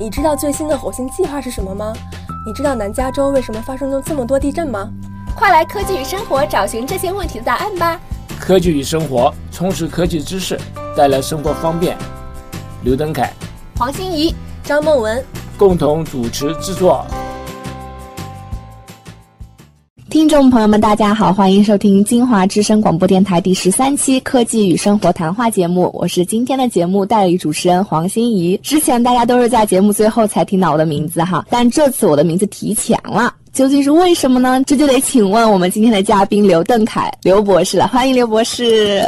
[0.00, 1.92] 你知道最新的火星计划是什么吗？
[2.46, 4.90] 你知道南加州为什么发生了这么多地震吗？
[5.36, 8.00] 快来科技与生活找寻这些问题的答案吧！
[8.40, 10.58] 科技与生活，充实科技知识，
[10.96, 11.98] 带来生活方便。
[12.82, 13.30] 刘登凯、
[13.76, 14.34] 黄欣怡、
[14.64, 15.22] 张梦文
[15.58, 17.04] 共同主持制作。
[20.20, 28.54] 听众朋友们，大家好，欢迎收听金华之声广播电台第十三期科技与生活谈话节目，我是今天的节目代理主持人黄欣怡。
[28.58, 34.62] 之前大家都是在节目最后才听到我的名字哈，但这次我的名字提前了，究竟是为什么呢？
[34.66, 39.02] 这就得请问我们今天的嘉宾刘邓凯刘博士了，欢迎刘博士。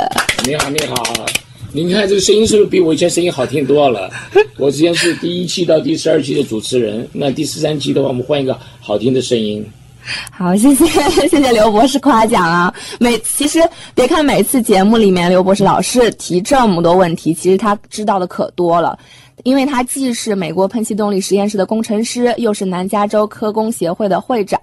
[0.47, 1.27] 你好，你好，
[1.75, 4.11] 您看这个声音是不是比我以前声音好听多了？
[4.56, 9.62] 我之前是第一期到第十二期的主持人，那第十三期的话，我们换一个好听的声音。
[10.30, 10.84] 好，谢谢
[11.29, 12.73] 谢谢刘博士夸奖啊！
[12.98, 13.61] 每其实
[13.95, 18.98] 别看每次节目里面刘博士老是提这么多问题，其实他知道的可多了，
[19.45, 24.58] 因为他既是美国喷气动力实验室的工程师，又是南加州科工协会的会长。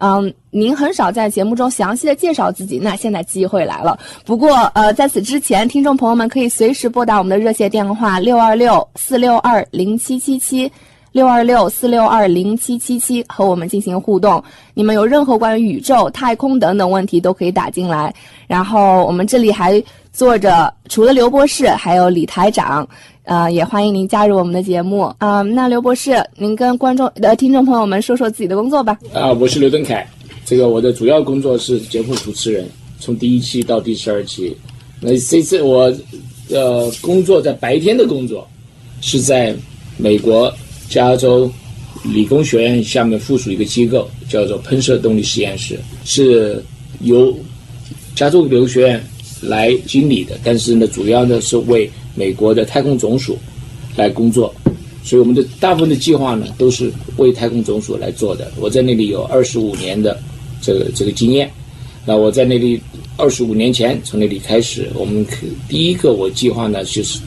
[0.00, 3.98] 嗯，您很少在节目中详细的介绍自己，那现在机会来了。
[4.24, 10.70] 不过呃，在此之前，听众朋友们可以随时拨打我们的热线电话六二六四六二零七七七。
[11.18, 14.40] 六二六四六二零七七七和我们进行互动，
[14.72, 18.14] 你们有任何关于宇宙、太空等等问题都可以打进来。
[18.46, 22.88] 然后我们这里还坐着，除了刘博士，还有李台长，
[23.24, 25.42] 呃，也欢迎您加入我们的节目啊。
[25.42, 28.96] 那刘博士，您跟观众的听众朋友们说说自己的工作吧。
[29.12, 30.08] 啊，我是刘登凯，
[30.44, 32.64] 这个我的主要工作是节目主持人，
[33.00, 34.56] 从第一期到第十二期。
[35.00, 35.92] 那这次我
[36.48, 38.46] 呃工作在白天的工作
[39.00, 39.52] 是在
[39.96, 40.48] 美国。
[40.88, 41.50] 加州
[42.04, 46.62] 理工学院下面附属一个机构叫做喷射动力实验室，是
[47.00, 47.36] 由
[48.14, 49.04] 加州理工学院
[49.42, 53.38] 来经理的，但是呢，主要呢是为美国的太空总署
[53.96, 54.54] 来工作，
[55.04, 58.50] 所以我们的大部分的计划呢都是为太空总署来做的。
[58.56, 60.20] 我在那里有二十五年的
[60.62, 61.50] 这个这个经验，
[62.06, 62.80] 那我在那里
[63.16, 65.26] 二十五年前从那里开始，我们
[65.68, 67.18] 第一个我计划呢就是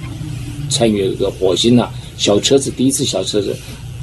[0.70, 1.90] 参与一个火星呢。
[2.22, 3.56] 小车子第一次小车子，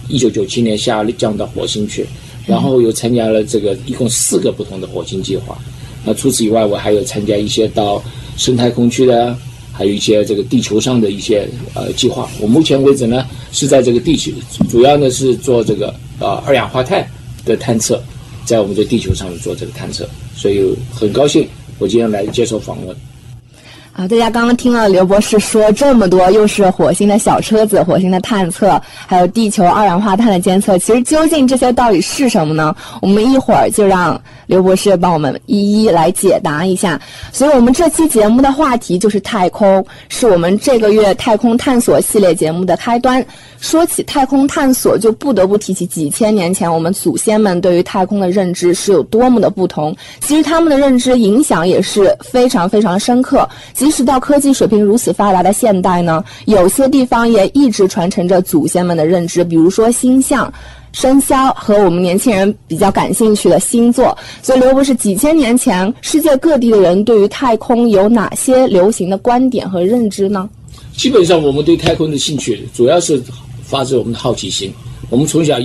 [0.08, 2.04] 一九九七年下降到火星去，
[2.44, 5.56] 然后又参加了这个一共四个不同的火星计划。
[6.04, 8.02] 那除此以外，我还有参加一些到
[8.36, 9.36] 生态空区的，
[9.72, 12.28] 还有一些这个地球上的一些呃计划。
[12.40, 14.32] 我目前为止呢是在这个地球，
[14.68, 17.08] 主要呢是做这个呃二氧化碳
[17.44, 18.02] 的探测，
[18.44, 20.60] 在我们的地球上做这个探测，所以
[20.92, 21.46] 很高兴
[21.78, 22.96] 我今天来接受访问。
[23.98, 32.72] 啊，大家刚刚听了刘博士说这么多，又是火星的小车子、火星的探测，还有地球二氧化碳的监测，其实究竟这些到底是什么呢？
[33.02, 37.00] 我们一会儿就让刘博士帮我们一一来解答一下。
[37.32, 43.24] 所以，我们这期节目的话题就是太空，是我们这个月太空探索系列节目的开端。
[43.60, 49.94] 说起太空探索，就不得不提起几千年前我们祖先们对于太空的认知是有多么的不同。
[50.20, 53.48] 其实他们的认知影响也是非常非常深刻。
[53.74, 60.50] 即使到科技水平如此发达的现代呢，有些地方也一直传承着祖先们的认知，比如说星象、
[60.92, 64.16] 生肖和我们年轻人比较感兴趣的星座。
[64.42, 70.48] 所以刘博士，几千年前世界各地的人对于太空有哪些流行的观点和认知呢？
[70.96, 73.22] 基本上，我们对太空的兴趣主要是。
[73.68, 74.72] 发自我们的好奇心，
[75.10, 75.60] 我们从小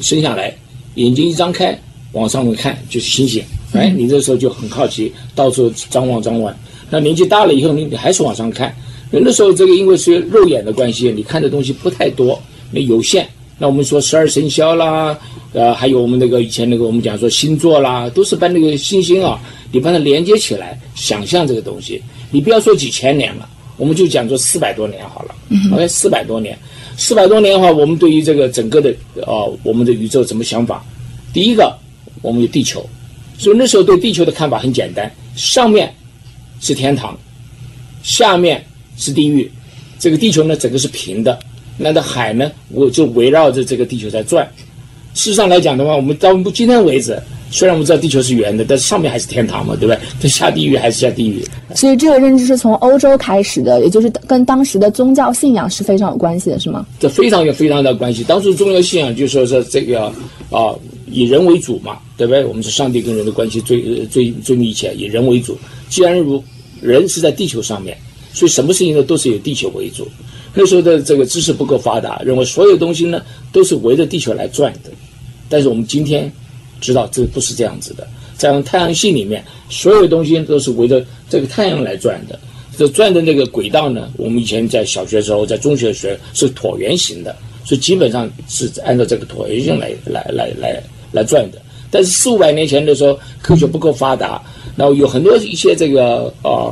[0.00, 0.56] 生下来，
[0.94, 1.78] 眼睛一张开，
[2.12, 3.44] 往上面看就是星星。
[3.74, 6.56] 哎，你这时候就很好奇，到处张望张望。
[6.88, 8.74] 那年纪大了以后，你你还是往上看。
[9.10, 12.40] 那时候这个因为是肉眼的关系，你看的东西不太多，
[12.70, 13.28] 那有限。
[13.58, 15.18] 那我们说十二生肖啦，
[15.52, 19.40] 呃，还有我们那个以前那个我们讲说星座啦，都是把那个星星啊，
[19.72, 22.02] 你把它连接起来，想象这个东西。
[22.30, 25.34] 你不要说几千年了，我们就讲做四百多年好了。
[25.72, 26.58] OK，四百多年。
[26.98, 28.90] 四百多年的话，我们对于这个整个的
[29.22, 30.84] 啊，我们的宇宙怎么想法？
[31.32, 31.76] 第一个，
[32.22, 32.86] 我们有地球，
[33.38, 35.94] 所以那时候对地球的看法很简单：上面
[36.60, 37.18] 是天堂，
[38.02, 38.64] 下面
[38.96, 39.50] 是地狱。
[39.98, 41.38] 这个地球呢，整个是平的，
[41.76, 44.48] 那的海呢，我就围绕着这个地球在转。
[45.14, 47.18] 事实上来讲的话，我们到今天为止。
[47.48, 49.98] 虽然我们知道地球是圆的，但是上面还是天堂嘛，对不对？
[50.20, 51.44] 它 下地狱还是下地狱。
[51.76, 56.84] 所以这个认知是从欧洲开始的，也就是跟当时的宗教信仰是非常有关系的，是吗？
[56.98, 58.24] 这非常有非常大的关系。
[58.24, 60.12] 当时宗教信仰就说是这个
[60.50, 60.74] 啊，
[61.08, 62.44] 以人为主嘛，对不对？
[62.44, 65.56] 我们是上帝跟人的关系最最最密切，以人为主。
[65.88, 66.42] 既然如
[66.82, 67.96] 人是在地球上面，
[68.32, 70.06] 所以什么事情呢都是以地球为主。
[70.56, 73.22] 那时候的这个知识不够发达，认为所有东西呢
[73.52, 74.90] 都是围着地球来转的。
[75.48, 76.32] 但是我们今天。
[76.78, 78.06] 知道这不是这样子的，
[78.36, 82.38] 在太阳系里面，所有东西都是围着这个太阳来转的。
[82.76, 90.82] 这转的那个轨道呢，我们以前在小学时候，在中学学是椭圆形的，所以基本上是按照这个椭圆形来来来来
[91.12, 91.58] 来转的。
[91.90, 94.42] 但是四五百年前的时候，科学不够发达，
[94.76, 96.68] 然后有很多一些这个啊，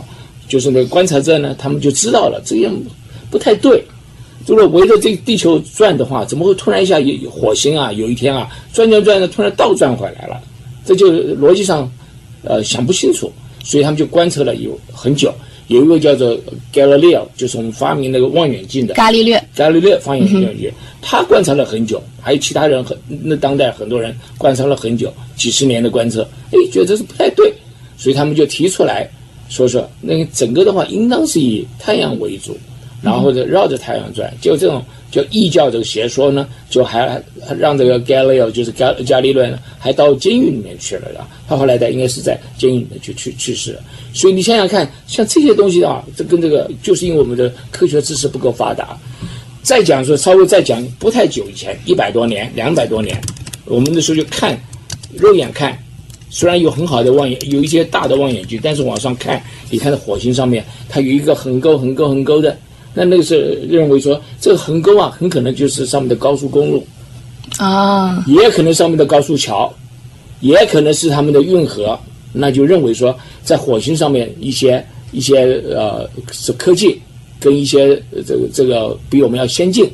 [0.47, 2.75] 就是那个观察者呢，他们就知道了这样
[3.35, 3.83] 不太对。
[4.47, 7.91] 如果围着这个地球转的话，怎么会突然一下有火星啊？
[7.93, 10.41] 有一天啊，转转转的突然倒转回来了，
[10.85, 11.91] 这就逻辑上，
[12.45, 13.33] 呃，想不清楚。
[13.65, 15.35] 所以他们就观测了有很久。
[15.67, 16.39] 有一个叫做
[16.73, 19.43] Galileo，就是我们发明那个望远镜的伽利略。
[19.53, 20.71] 伽利略发明望远镜，
[21.03, 26.23] 他观察了很久，还有其他人很那当代很多人观察了很久，几十年的观测，
[26.53, 27.53] 哎，觉得这是不太对，
[27.97, 29.09] 所以他们就提出来
[29.49, 32.57] 说说，那个整个的话应当是以太阳为主。
[33.05, 37.23] 然后或者绕着太阳转，就这种就异教这个邪说呢，就还
[37.59, 41.21] 让这个伽利奥就是伽伽利略呢，还到监狱里面去了的。
[41.47, 43.81] 他后来的应该是在监狱里面去去去世了。
[44.15, 48.99] 所以你想想看，像这些东西啊，这跟这个就是因为我们的科学知识不够发达。
[49.63, 53.21] 再讲说稍微再讲不太久以前，一百多年、两百多年，
[53.67, 54.59] 我们那时候就看
[55.15, 55.79] 肉眼看，
[56.31, 62.57] 虽然有很好的望远，有一些大的望远镜，但是往上看，你看到火星上面它有一个横沟、横沟、横沟的。
[62.95, 66.87] 那那个是认为说，这个横沟啊，很可能就是上面的高速公路，
[67.59, 69.73] 啊，也可能上面的高速桥，
[70.41, 71.99] 也可能是他们的运河。
[72.33, 77.01] 那就认为说，在火星上面一些一些呃是科技
[77.39, 79.89] 跟一些这个这个比我们要先进，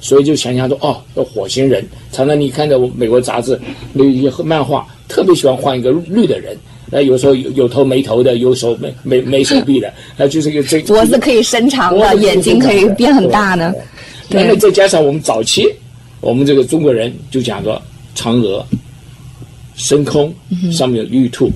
[0.00, 3.58] 所以就想象说，哦，火星人常常你看到美国杂志
[3.92, 6.56] 那一些漫画，特别喜欢画一个绿的人。
[6.90, 13.72] 那有时候有有头没头的，有手没没没手臂的， 那就是个这脖子可以伸长了，眼睛可以变很大呢。
[14.28, 15.66] 那再加上我们早期，
[16.20, 17.80] 我们这个中国人就讲说
[18.16, 18.64] 嫦娥、
[19.76, 20.34] 升空，
[20.72, 21.50] 上面有玉兔。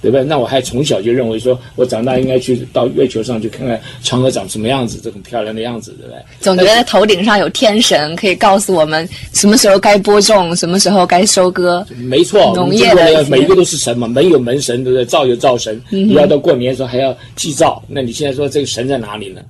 [0.00, 0.24] 对不对？
[0.24, 6.22] 那我还从小就认为说，我长大应该去到月球上去看看嫦娥长什么样子，这种漂亮的样子，对不对？
[6.40, 11.86] 总觉得头顶上有天神，可以告诉我们什么时候该播种，什么时候该收割。
[11.96, 15.04] 没错，农业的每一个都是神嘛，门有门神，对不对？
[15.04, 17.82] 灶有灶神，你要到过年的时候还要祭灶。
[17.88, 19.40] 那你现在说这个神在哪里呢？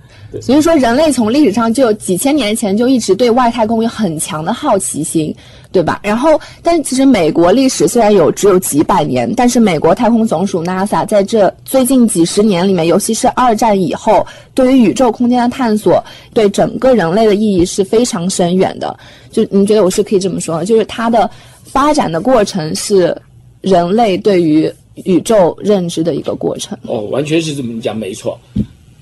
[0.40, 5.34] 所以说，人类从历史上就几千年前就一直对外太空有很强的好奇心。
[5.72, 6.00] 对吧？
[6.02, 6.30] 然后，
[6.64, 16.04] 但其实美国历史虽然有只有几百年，但是美国太空总署 NASA 在这最近几十年里面，尤其是二战以后，对于宇宙空间的探索，
[16.34, 18.98] 对整个人类的意义是非常深远的。
[19.30, 21.30] 就你觉得我是可以这么说，就是它的
[21.62, 23.16] 发展的过程是
[23.60, 24.68] 人类对于
[25.04, 26.76] 宇宙认知的一个过程。
[26.82, 28.36] 哦，完全是这么讲，没错。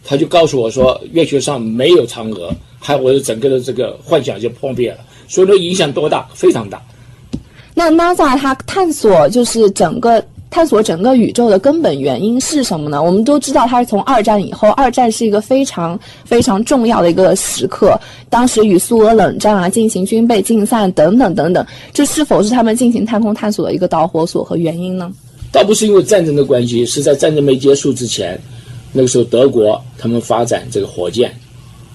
[0.09, 2.51] 他就告诉我说，月球上没有嫦娥，
[2.81, 4.99] 还我的整个的这个幻想就破灭了。
[5.29, 6.27] 所以说影响多大？
[6.35, 6.81] 非常大。
[7.75, 13.03] 那 NASA 它探索就是整个探索整个宇宙的根本原因是什么呢？
[13.03, 18.01] 我们都知道它是从二战以后，二战是一个非常非常重要的一个时刻，
[18.31, 25.13] 当时与苏俄冷战啊进行军备竞赛等等等等，这是否是他们进行太空探索的一个导火索和原因呢？
[25.53, 28.41] 倒不是因为战争的关系，是在战争没结束之前，
[28.93, 31.35] 那个时候德国他们发展这个火箭。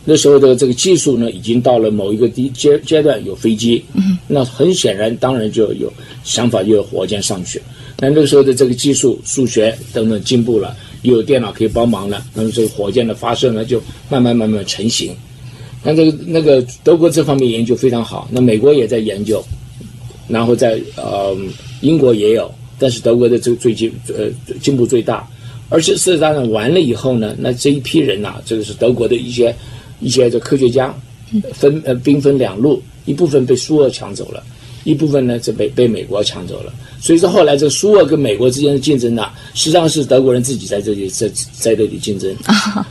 [0.05, 3.81] 那时候的这个技术呢，已经到了某一个阶阶阶段，有飞机，
[4.27, 5.89] 那很显然，当然就有
[6.25, 7.61] 想法，就有火箭上去。
[8.01, 15.15] 那那个时候的这个技术、数学等等进步了，又有电脑可以帮忙了，那么这个火箭的发射呢，就慢慢慢慢成型。
[15.81, 19.41] 那这个那个德国这方面研究非常好，那美国也在研究，
[20.27, 21.33] 然后在呃
[21.79, 25.25] 英国也有，但是德国的这个最近呃进步最大。
[25.69, 29.53] 而且事实上完了以后呢，那这一批人呐，这个是德国的一些。
[29.99, 30.93] 一些这科学家
[31.53, 34.43] 分呃兵分两路，一部分被苏俄抢走了，
[34.83, 36.73] 一部分呢这被被美国抢走了。
[36.99, 42.35] 所以说后来这苏俄跟美国之间的竞争呢，实际上是德国人自己在这里在在这里竞争。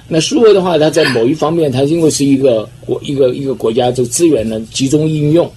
[0.08, 5.52] 那苏俄的话，它在某一方面，它因为是一个国一个一个国家，这个资源呢集中应用，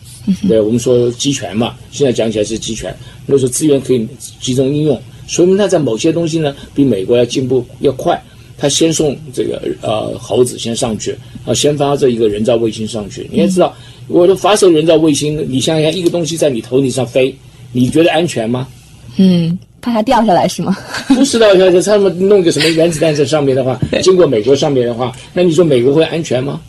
[0.49, 2.93] 对我们说集权嘛，现在讲起来是集权，
[3.25, 4.05] 那时候资源可以
[4.41, 8.21] 集中应用，说明他在某些东西呢比美国要进步要快。
[8.57, 11.13] 他先送这个呃猴子先上去，
[11.45, 13.29] 啊，先发射一个人造卫星上去。
[13.29, 13.75] 你也知道，
[14.07, 17.35] 我的发射人造卫星，你想想，一个东西在你头顶上飞，
[17.73, 18.65] 你觉得安全吗？
[19.17, 20.73] 嗯，怕它掉下来是吗？
[21.09, 26.61] 不是 掉下来，他们弄个什么原子弹在上面的话，经过美国上面的话，那你说美国会安全吗？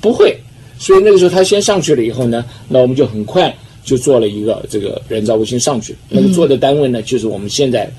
[0.00, 0.38] 不会。
[0.78, 3.52] 所以那个时候他先上去了以后呢，那我们就很快
[3.86, 5.96] 就做了一个这个人造卫星上去。
[6.10, 7.90] 那个做的单位呢，就是我们现在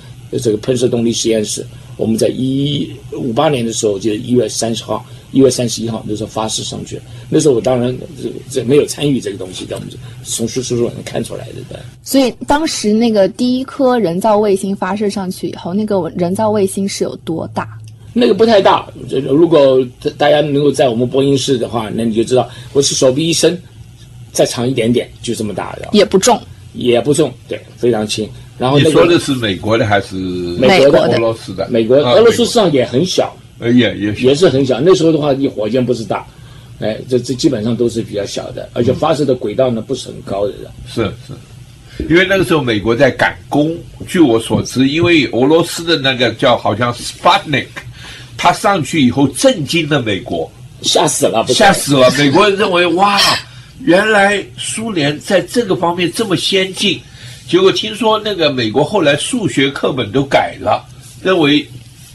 [0.43, 1.65] 这个喷射动力实验室。
[1.95, 7.01] 我们在一五八年的时候，就是一月三十号、一月三十一号那时候发射上去。
[7.27, 9.91] 那时候我当然这这没有参与这个东西，但我们
[10.23, 11.53] 从书书上能看出来的。
[11.69, 11.79] 对。
[12.03, 17.67] 所以当时那个第一颗人造卫星发射上去以后，那个人造卫星是有多大？
[18.13, 18.87] 那个不太大。
[19.27, 19.83] 如果
[20.17, 23.59] 大家能够在我们播音室的话，那你就知道，我是手臂一伸，
[24.31, 26.41] 再长一点点，就这么大的，也不重。
[26.73, 28.29] 也不重，对，非常轻。
[28.55, 31.67] 然后你那个说的是美国的还是美国的俄罗斯的？
[31.71, 34.79] 美国啊俄罗斯上也很小，呃也也也是很小。
[34.79, 36.23] 那时候的话，你火箭不是大，
[36.79, 40.53] 哎，这这基本上都是比较小的，而且发射的轨道呢不是很高的。
[40.87, 41.33] 是是，
[42.07, 43.75] 因为那个时候美国在赶工，
[44.07, 47.65] 据我所知，因为俄罗斯的那个叫好像 Sputnik，
[48.37, 50.51] 他上去以后震惊了美国，
[50.83, 52.07] 吓死了，吓死了！
[52.19, 53.19] 美国人认为哇，
[53.83, 56.99] 原来苏联在这个方面这么先进，
[57.47, 60.83] 结果听说那个美国后来数学课本都改了，
[61.23, 61.65] 认为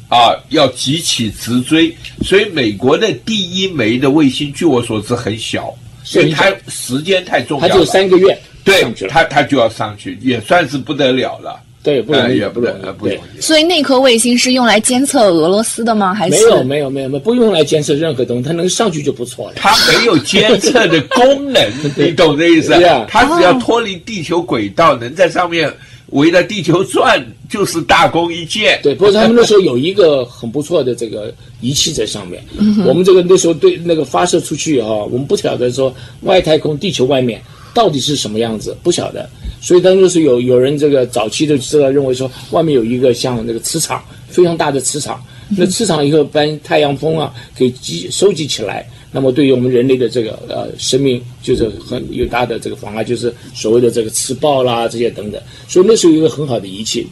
[0.08, 11.60] 啊要急起直追，所以美国的第一枚的卫星，据我所知很小，所以它时间太重要了，它就三个月对它它就要上去，也算是不得了了。
[11.82, 13.16] 对，不容易，不容易，不容。
[13.36, 13.40] 易。
[13.40, 16.14] 所以那颗卫星是用来监测俄罗斯的吗？
[16.14, 19.54] 还是没有没有没有没有，不用来监测任何东西，它能上去就不错了。
[19.56, 23.06] 它没有监测的功能， 你懂这意思对啊？
[23.08, 25.72] 它只要脱离地球轨道，能在上面
[26.10, 27.20] 围着地球转，
[27.50, 28.78] 就是大功一件。
[28.82, 32.40] 对，不过他们那时候有一个很不错的这个仪器在上面。
[32.58, 37.42] 嗯我们这个那时候对那个发射出去以后，我们不晓得说外太空地球外面
[37.74, 39.28] 到底是什么样子，不晓得。
[39.62, 45.24] 所以当时是有有人这个早期就知道认为说外面有一个像那个磁场非常大的磁场，
[45.56, 48.84] 那磁场以后把太阳风啊给集收集起来。
[49.14, 55.40] 那么对于我们人类的这个呃生命，就是很有大的这个妨碍，就是所谓的这个磁暴啦这些等等。
[55.68, 57.06] 所以那时候有一个很好的仪器，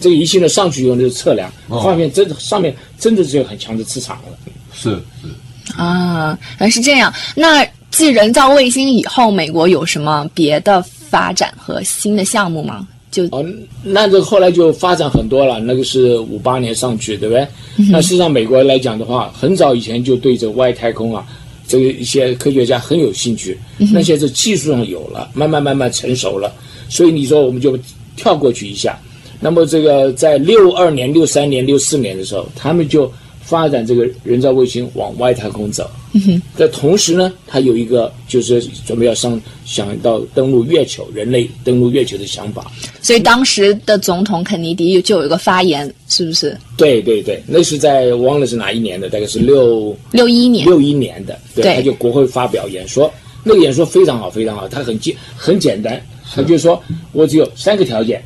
[0.00, 4.38] 这个仪器呢上去以后就是测量，发现真的上面真的是有很强的磁场了。
[4.72, 4.90] 是
[5.22, 6.36] 是，啊？
[6.58, 7.12] 原来是这样。
[7.36, 10.82] 那继人造卫星以后，美国有什么别的
[11.14, 12.84] 发展和新的项目吗？
[13.08, 13.46] 就哦，
[13.84, 17.46] 那这后来就发展很多了，那个是五八年上去，对不对？
[17.88, 21.24] 那事实上美国来讲的话，很早以前就对这个外太空啊，
[21.68, 23.56] 这个一些科学家很有兴趣。
[23.92, 26.52] 那些是技术上有了，慢慢慢慢成熟了，
[26.88, 27.78] 所以你说我们就
[28.16, 28.98] 跳过去一下。
[29.38, 33.08] 那么这个在六二年、六三年、六四年的时候，他们就
[33.44, 35.88] 发展这个人造卫星往外太空走。
[36.14, 42.70] 嗯在同时呢，他有一个就是准备要上想到登陆月球，人类登陆月球的想法。
[43.02, 46.56] 所以当时的总统肯尼迪就有一个发言，是不是？
[46.76, 50.64] 对对对，那是在忘了是哪一年的，大概是六六一年。
[50.64, 56.00] 六一年的，对，对他就国会发表演说，那个演说非常好，非常好，他很简很简单，
[56.32, 56.80] 他就说
[57.12, 58.22] 我只有三个条件，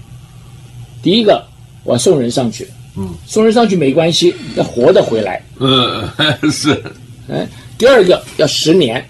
[1.03, 1.43] 第一个
[1.85, 2.69] 我要送人上去，
[2.99, 6.03] 嗯，送人上去没关系，要活着回来，嗯
[6.51, 6.83] 是，
[7.29, 7.47] 嗯，
[7.79, 9.03] 第二个要十年，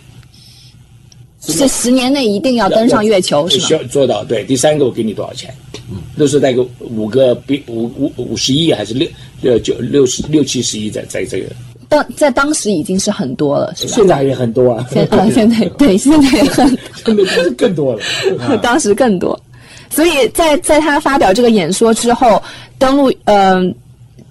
[1.40, 3.72] 是十年内一定要登上月球，是需？
[3.72, 5.54] 要做到，对，第三个我给你多少钱？
[5.90, 9.08] 嗯，那时候大概五个比五五五十亿还是六
[9.40, 11.46] 六九六十六七十亿在在这个，
[11.88, 13.92] 当在当时已经是很多了，是吧？
[13.94, 18.02] 现在也很多啊，现呃现在对现在很 现在是更多了。
[18.60, 19.40] 当时更多，
[19.90, 22.42] 所以在在他发表这个演说之后，
[22.78, 23.74] 登陆嗯、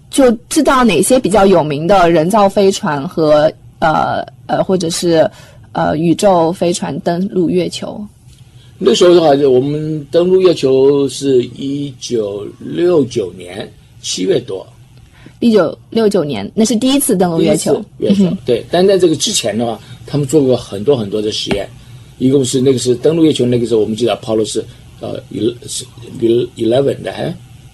[0.10, 5.30] 就知道哪些比较有名的人造飞船和呃呃或者是
[5.72, 8.00] 呃宇宙飞船登陆月球。
[8.80, 13.68] 那时候的话，就我们登陆月球是一九六九年
[14.04, 14.66] 七月多，
[15.40, 17.84] 一九六九年，那是第一次登陆月球。
[17.98, 18.64] 月球 对。
[18.70, 21.68] 但在这个之前的话，他们做过很多很多的实验，
[22.20, 24.64] 一共是那个是登陆月球，那个时候我们记得 Apollo 是
[25.00, 25.22] 呃
[26.56, 27.24] eleven 的，还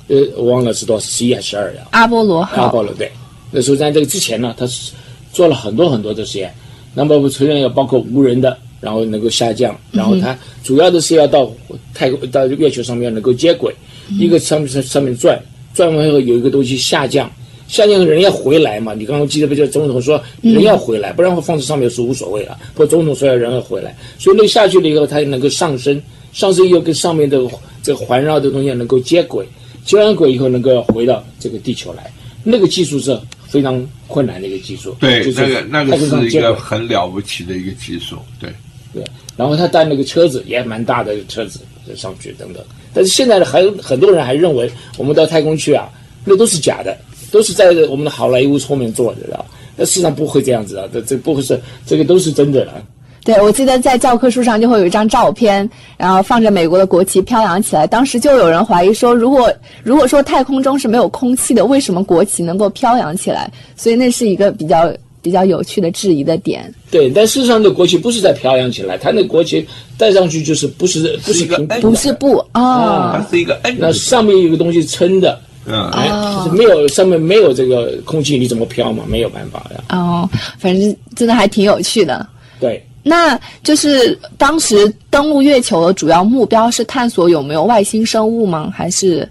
[0.07, 1.87] 呃我忘了是多少，十一还是十二呀？
[1.91, 2.41] 阿波罗。
[2.53, 3.11] 阿波罗对。
[3.51, 4.91] 那时候在这个之前呢，他是
[5.31, 6.53] 做了很多很多的实验，
[6.93, 11.51] 那么实验要包括无人的，然后能够下降，然后它主要的是要到
[11.93, 13.73] 太空到月球上面能够接轨，
[14.19, 15.41] 一个上面上面转，
[15.73, 17.31] 转完以后有一个东西下降。
[17.65, 18.93] 下降人要回来嘛？
[18.93, 19.55] 你刚刚记得不？
[19.55, 22.55] 就总统说人要回来，不然放在上面是无所谓了。
[22.73, 25.99] 不过总统说要人要回来，所以那下去了以后，它能够上升，
[26.33, 27.39] 上升以后跟上面的
[27.81, 29.47] 这个环绕的东西能够接轨，
[29.85, 32.11] 接完轨以后能够回到这个地球来。
[32.43, 38.51] 那个技术是非常困难的一个技术，对，就是那个那个是一个很了不起的一个技术，对。
[38.93, 39.03] 对，
[39.35, 41.59] 然后他带那个车子也蛮大的车子
[41.95, 42.63] 上去等等，
[42.93, 45.89] 但是现在呢，还有很多人还认为我们到太空去啊，
[46.23, 46.95] 那都是假的，
[47.31, 49.43] 都是在我们的好莱坞后面做的，啊
[49.75, 52.85] 那事实上不会这样子啊，这这不会是这个都是真的了。
[53.25, 57.87] 对，我记得在教科书上就会有一张照片，然后放着美国的国旗飘扬起来。
[57.87, 59.51] 当时就有人怀疑说，如果
[59.81, 63.49] 如果说太空中是没有空气的，为什么国旗能够飘扬起来？
[63.77, 66.69] 所以那是一个比较比较有趣的质疑的点。
[66.91, 69.65] 对，但事实上，那国旗不是在飘扬起来，它那国旗
[69.97, 76.09] 戴上去就是不是不是一个不是布啊，它是一个 N 那上面有个东西撑的，嗯，哎，
[76.43, 79.05] 就是没有上面没有这个空气，你怎么飘嘛？
[79.07, 79.83] 没有办法呀。
[79.97, 82.27] 哦，反正真的还挺有趣的。
[82.59, 88.71] 对，那就是当时登陆月球的主要目标是探索有没有外星生物吗？
[88.73, 89.27] 还是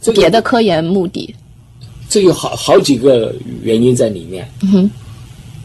[0.00, 1.34] 这个别的科研目的？
[2.08, 4.46] 这有好好几个原因在里面。
[4.62, 4.90] 嗯哼，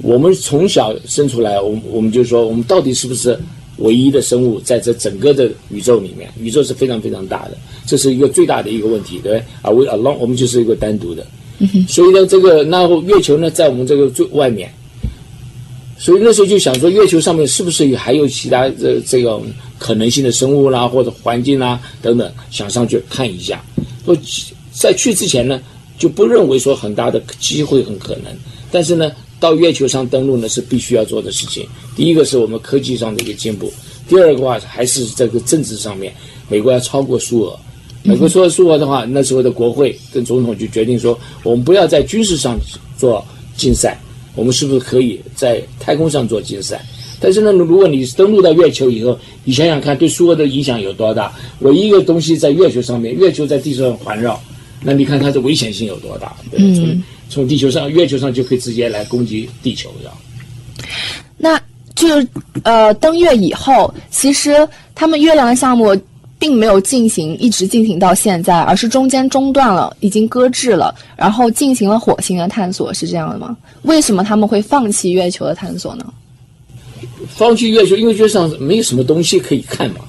[0.02, 3.38] 我们从小生出来，我们我们就说，我们到底是不是
[3.78, 6.30] 唯一的生物，在这整个的宇宙里面？
[6.40, 9.44] 宇宙是非常非常大的，这是一个最大的一个问题，对不对？
[9.62, 11.26] 啊，we alone，我们就是一个单独的。
[11.58, 14.72] 嗯哼所以呢，这个那月球呢，在我们这个最外面，
[15.98, 19.46] 所以那时候就想说，月球上面是不是还有其他这这种
[19.80, 23.64] 可能性的生物啦，或者环境啦等等，想上去看一下。
[24.06, 24.16] 说
[24.72, 25.62] 在去之前呢，
[25.98, 28.26] 就不认为说很大的机会很可能，
[28.72, 31.66] 但是呢，到月球上登陆呢是必须要做的事情。
[31.96, 33.72] 第一个是我们科技上的一个进步，
[34.08, 36.14] 第二个话还是这个政治上面，
[36.50, 37.58] 美国要超过苏俄。
[38.04, 42.60] 美国说苏俄的话，那时候的国会跟总统就决定说，我们不要在军事上
[42.98, 43.26] 做
[43.58, 44.00] 竞赛，
[44.36, 46.82] 我们是不是可以在太空上做竞赛？
[47.20, 51.32] 但是呢，如果你登陆到月球以后，你想想看，对苏俄的影响有多大？
[51.60, 54.40] 我一一个东西在月球上面，月球在地球上环绕，
[54.84, 56.36] 那你看它的危险性有多大？
[56.52, 60.14] 对，从从地球上、月球上就可以直接来攻击地球，这样。
[61.38, 61.60] 那
[61.96, 62.08] 就
[62.64, 65.96] 呃，登月以后，其实他们月亮的项目
[66.38, 73.56] 并没有进行一直进行到现在，而是中间中断了，已经搁置了，然后进行了火星的探索，是这样的吗？
[73.84, 76.06] 为什么他们会放弃月球的探索呢？
[77.28, 80.02] 放弃月球，因为月上没有什么东西可以看嘛。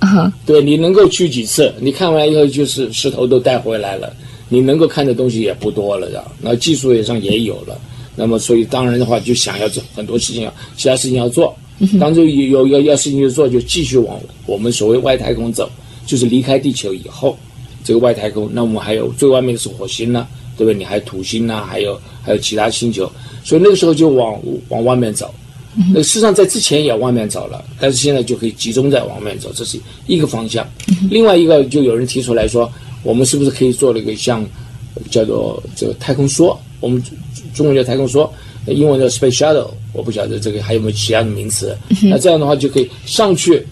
[0.00, 4.12] 嗯哼，对你能够去几次，你看完以后就是石头都带回来了，
[4.48, 7.76] 你能够看的东西也不多了，的，那技术也上也有了，
[8.14, 11.56] 那么所以当然的话就想要做很多事情要其他事情要做，
[12.00, 15.70] 当中有有要要事情就做就继续往我们所谓外太空走，
[16.06, 17.36] 就是离开地球以后，
[17.84, 20.76] 这个外太空，那我们还有最外面的是火星呢，对不对？
[20.76, 23.10] 你还有土星呐、还有还有其他星球，
[23.44, 25.34] 所以那个时候就往往外面走。
[25.92, 30.66] 那事实上在之前也往外面走了，但是现在就可以集中在往外面走，这是一个方向。
[31.10, 34.42] 另外一个就有人提出来说，我们是不是可以做了一个像
[35.10, 36.56] 叫做这个太空梭？
[36.80, 37.02] 我们
[37.52, 38.26] 中国叫太空梭，
[38.72, 39.70] 英文叫 space shuttle。
[39.92, 41.76] 我不晓得这个还有没有其他的名词。
[42.02, 43.64] 那这样的话就可以上去。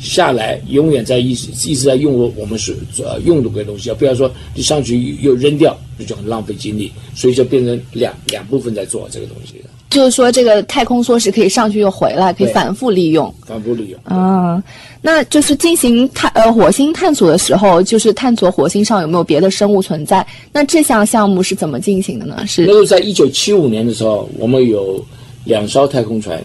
[0.00, 9.54] 下来永远在一直一直在用我我们是呃用的个东西，不要说你上去又扔掉，这就很浪费精力，所以就变成两两部分在做这个东西。
[9.94, 13.32] 就是说，这个太空梭是可以上去又回来，可以反复利用。
[13.46, 14.00] 反复利用。
[14.02, 14.60] 啊，
[15.00, 20.26] 那就是进行探呃火星探索的时候，就是探索火星上有没有别的生物存在。
[20.52, 22.44] 那这项项目是怎么进行的呢？
[22.44, 25.00] 是那个在一九七五年的时候，我们有
[25.44, 26.42] 两艘太空船，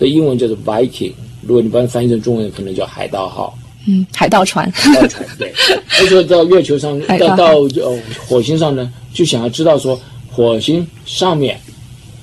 [0.00, 1.12] 的英文叫做 Viking。
[1.42, 3.56] 如果你把它翻译成中文，可能叫海盗号。
[3.86, 4.68] 嗯，海盗船。
[4.72, 5.52] 海盗船对。
[6.00, 7.46] 那就到月球上，到到
[7.80, 9.98] 呃火星上呢，就想要知道说
[10.30, 11.58] 火星上面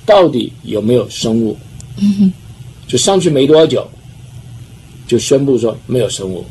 [0.06, 1.54] 到底有没有生物。
[1.98, 2.32] 嗯哼。
[2.86, 3.84] 就上去没多久，
[5.08, 6.44] 就宣布说没有生物。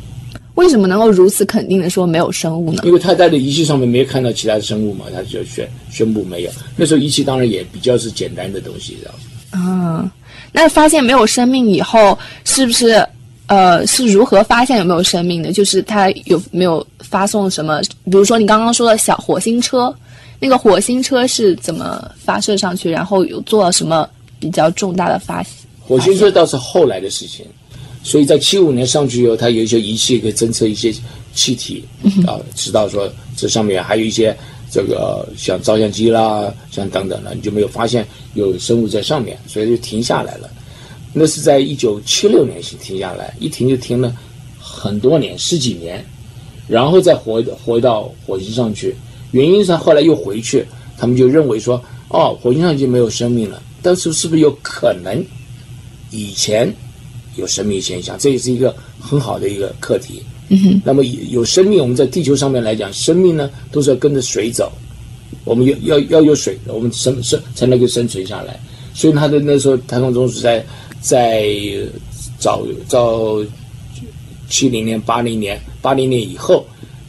[0.55, 2.81] 为什么能够如此肯定的说没有生物呢？
[2.85, 6.51] 因为他在的仪器上面没有看到其他的生物嘛，他就宣宣布没有。
[6.75, 9.59] 那时候仪器当然也比较是简单的东西，知道吗？
[9.59, 10.11] 啊。
[10.51, 13.05] 那发现没有生命以后，是不是
[13.47, 15.51] 呃是如何发现有没有生命的？
[15.51, 17.81] 就是他有没有发送什么？
[18.05, 19.93] 比如说你刚刚说的小火星车，
[20.45, 22.91] 那个火星车是怎么发射上去？
[22.91, 24.07] 然后有做了什么
[24.39, 25.51] 比较重大的发现？
[25.81, 27.43] 火星车倒是后来的事情，
[28.03, 30.93] 所以在七五年上去以后，它有一些仪器可以侦测一些
[31.33, 31.83] 气体
[32.27, 34.37] 啊，知道说这上面还有一些。
[34.71, 40.49] 这个像照相机啦，像等等的，你就没有发现有生物在上面，所以就停下来了。
[41.13, 44.13] 那是在一九七六年停下来，一停就停了
[44.59, 46.03] 很多年，十几年，
[46.67, 48.93] 然后再回回到火星上去。
[49.35, 50.65] 原因上后来又回去，
[50.97, 51.75] 他们就认为说，
[52.07, 55.21] 哦，火星上已经没有生命了，但是是不是有可能
[56.09, 56.73] 以前
[57.35, 58.17] 有生命现象？
[58.17, 60.23] 这也是一个很好的一个课题。
[60.47, 64.71] 嗯哼，那么有生命，我们在地球上面来讲，生命呢都是要跟着水走，
[65.43, 68.57] 我们要要要有水，我们生生才能够生存下来。
[68.93, 70.65] 所以他的那时候太空总署在
[71.01, 71.45] 在
[72.39, 73.43] 早早
[74.47, 76.65] 七零年、八零年、八零年以后，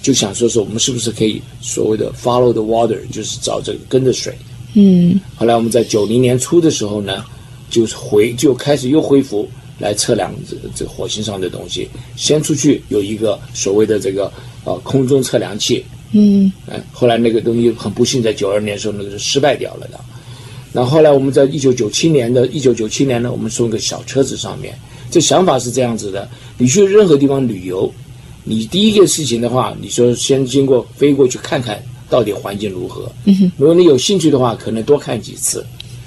[0.07, 4.33] 就想说说我们是不是可以所谓的 follow the water，就是找这个跟着水。
[4.75, 7.25] 嗯，后来我们在九零年初的时候呢，
[7.69, 9.49] 就是回就开始又恢复。
[9.79, 14.33] 来测量这这火星上的东西，先出去有一个所谓的这个
[14.64, 20.01] 呃空中测量器，嗯，哎，后来那个东西很不幸在九二年的时候那个是失败掉了的。
[20.73, 24.75] 那后来我们在一九九七年的一九九七年呢，我们送个小车子上面，
[25.11, 27.92] 这想法是这样子的：你去任何地方旅游，
[28.49, 33.11] 你第一件事情的话，你说先经过飞过去看看到底环境如何。
[33.25, 35.67] 嗯，如果你有兴趣的话，可能多看几次。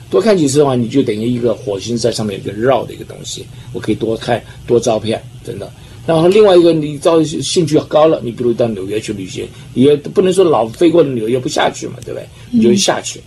[0.09, 5.69] 多看几次的话，你就等于一个火星在上面一个绕的一个东西，我可以多看多照片，真的。
[6.07, 12.25] 然后另外一个，你照兴趣高了，你比如到纽约去旅行，也不能说老飞过纽约不下去嘛，对不对？
[12.51, 13.19] 你就下去。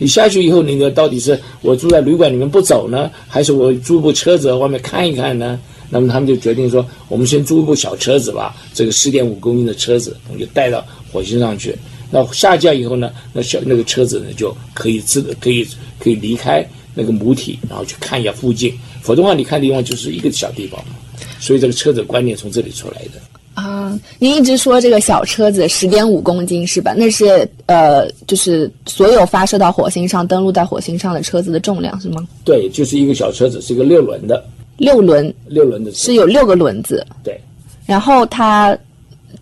[0.00, 5.60] 你下去以后，那个到底是我住在旅馆里面不走呢，还是我租部车子外面看一看呢？
[5.90, 10.82] 那么他们就决定说，我们先租一部小车子吧，这个十点五公斤的车子，我们就带到
[11.12, 11.76] 火星上去。
[12.10, 18.72] 那下降以后呢，那小那个车子呢就可以自可以可以离开那个母体，然后去看一下附近。
[19.02, 20.94] 否则的话，你看地方就是一个小地方嘛。
[21.38, 23.29] 所以这个车子观念从这里出来的。
[23.60, 26.94] 啊，您一直说这个小车子十点五公斤是吧？
[26.96, 32.26] 那是呃，就是所有发射到火星上、登陆在火星上的车子的重量是吗？
[32.44, 34.42] 对，就是一个小车子，是一个六轮的。
[34.78, 37.06] 六轮，六轮的是有六个轮子。
[37.22, 37.38] 对。
[37.84, 38.76] 然后它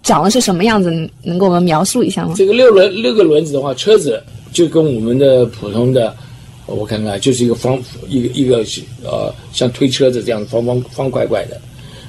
[0.03, 0.91] 长的是什么样子？
[1.23, 2.35] 能给我们描述一下吗？
[2.37, 4.21] 这个六轮六个轮子的话，车子
[4.53, 6.13] 就跟我们的普通的，
[6.67, 7.79] 我看看，就是一个方
[8.09, 8.65] 一个一个
[9.05, 11.61] 呃，像推车子这样方方方块块的。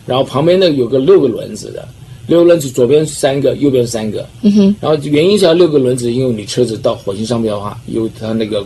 [0.08, 1.88] 然后旁边呢有个六个轮子的，
[2.30, 4.26] 六个轮子左边三个，右边三个。
[4.44, 4.76] 嗯哼。
[4.80, 8.64] 然后原因是要六个轮子，因为你车子到火星上面的话，有它那个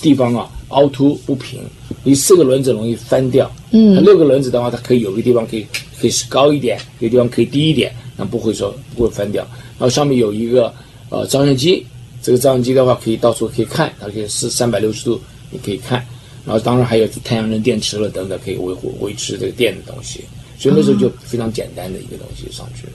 [0.00, 1.60] 地方啊凹凸不平，
[2.04, 3.50] 你四个轮子容易翻掉。
[3.72, 4.00] 嗯。
[4.04, 5.66] 六个轮子的话，它可以有个地方可以
[6.00, 9.42] 可以是高一点，有地方可以低一点，那不会说不会翻掉。
[9.76, 10.72] 然后上面有一个
[11.10, 11.84] 呃照相机，
[12.22, 16.00] 这个照相机的话可以到处可以看，它可以是三百六十度你可以看。
[16.46, 20.20] 然后当然还有太阳能电池了等等，可以维护维持这个电的东西。
[20.58, 22.92] 所以那时候就非常简单的一个东西上去了。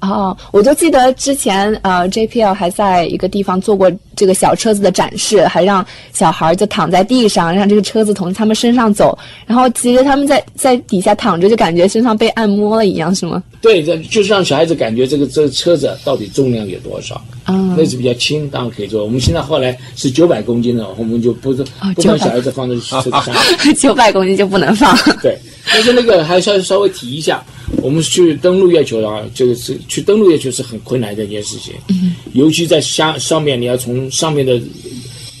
[0.00, 3.90] 哦，我就记得之前呃，JPL 还在一个地方做过
[4.20, 13.42] 这个小车子的展示，还让小孩就躺在地上，让这个车子从他们身上走，然后其实他们在在底下躺着，就感觉身上被按摩了一样，是吗？
[13.62, 17.14] 对，这就是让小孩子感觉这个这个车子到底重量有多少。
[17.44, 19.02] 啊，那是比较轻，当然可以做。
[19.02, 23.34] 我们现在后来是九百公斤的，我们就不是不能小孩子放在车子上。
[23.74, 24.94] 九百公斤就不能放。
[25.22, 25.38] 对，
[25.72, 27.42] 但是那个还稍稍微提一下，
[27.82, 31.72] 我们去登陆月球啊，这个是去登陆月球是很困难的一件事情。
[31.88, 32.14] 嗯。
[32.34, 34.60] 尤其在下上面，你要从上面的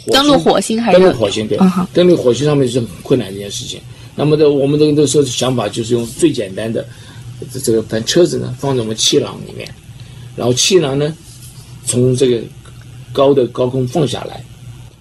[0.06, 1.46] 登陆火星还是登陆火星？
[1.48, 1.58] 对，
[1.92, 3.80] 登陆火星上面是很困难的一件事情。
[4.14, 6.86] 那么的，我们的那时候想法就是用最简单的
[7.52, 9.68] 这这个把车子呢放在我们气囊里面，
[10.36, 11.14] 然后气囊呢。
[11.86, 12.40] 从这个
[13.12, 14.44] 高的高空放下来，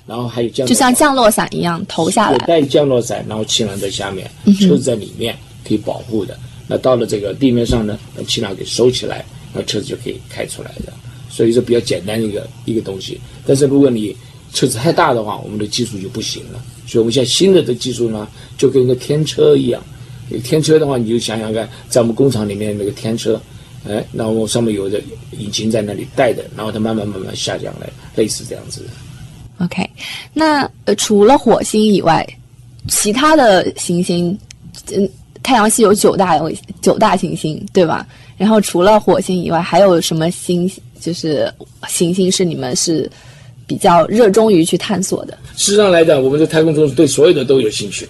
[0.08, 6.36] 然后还有降，就像降落伞一样投下来，带降落伞，然后气囊在下面，车子在里面可以保护的。
[6.68, 10.92] 那到了这个地面上呢，把气囊给收起来，那车子就可以开出来的。
[11.30, 13.20] 所以说比较简单一个一个东西。
[13.46, 14.16] 但是如果你
[14.54, 16.62] 车子太大的话，我们的技术就不行了。
[16.88, 19.82] 所以我们现在新的的技术呢，就跟一个天车一样。
[20.44, 23.40] 天车的话，你就想想看，在我们工厂里面那个天车。
[23.88, 25.02] 哎，然后上面有着
[25.40, 28.88] 引擎在那里带的，然后它慢慢慢慢下降来，类似这样子的。
[29.66, 29.90] OK，
[30.34, 32.28] 那呃，除了火星以外，
[32.90, 34.38] 其他的行星，
[34.92, 35.10] 嗯，
[35.44, 38.06] 太阳系有九大有九大行星，对吧？
[38.38, 41.52] 然后除了火星以外，还有什么星就是
[41.88, 43.10] 行星是你们是
[43.66, 45.38] 比较热衷于去探索的？
[45.56, 48.08] 事实上来讲，我们的太空中对所有的都有兴趣。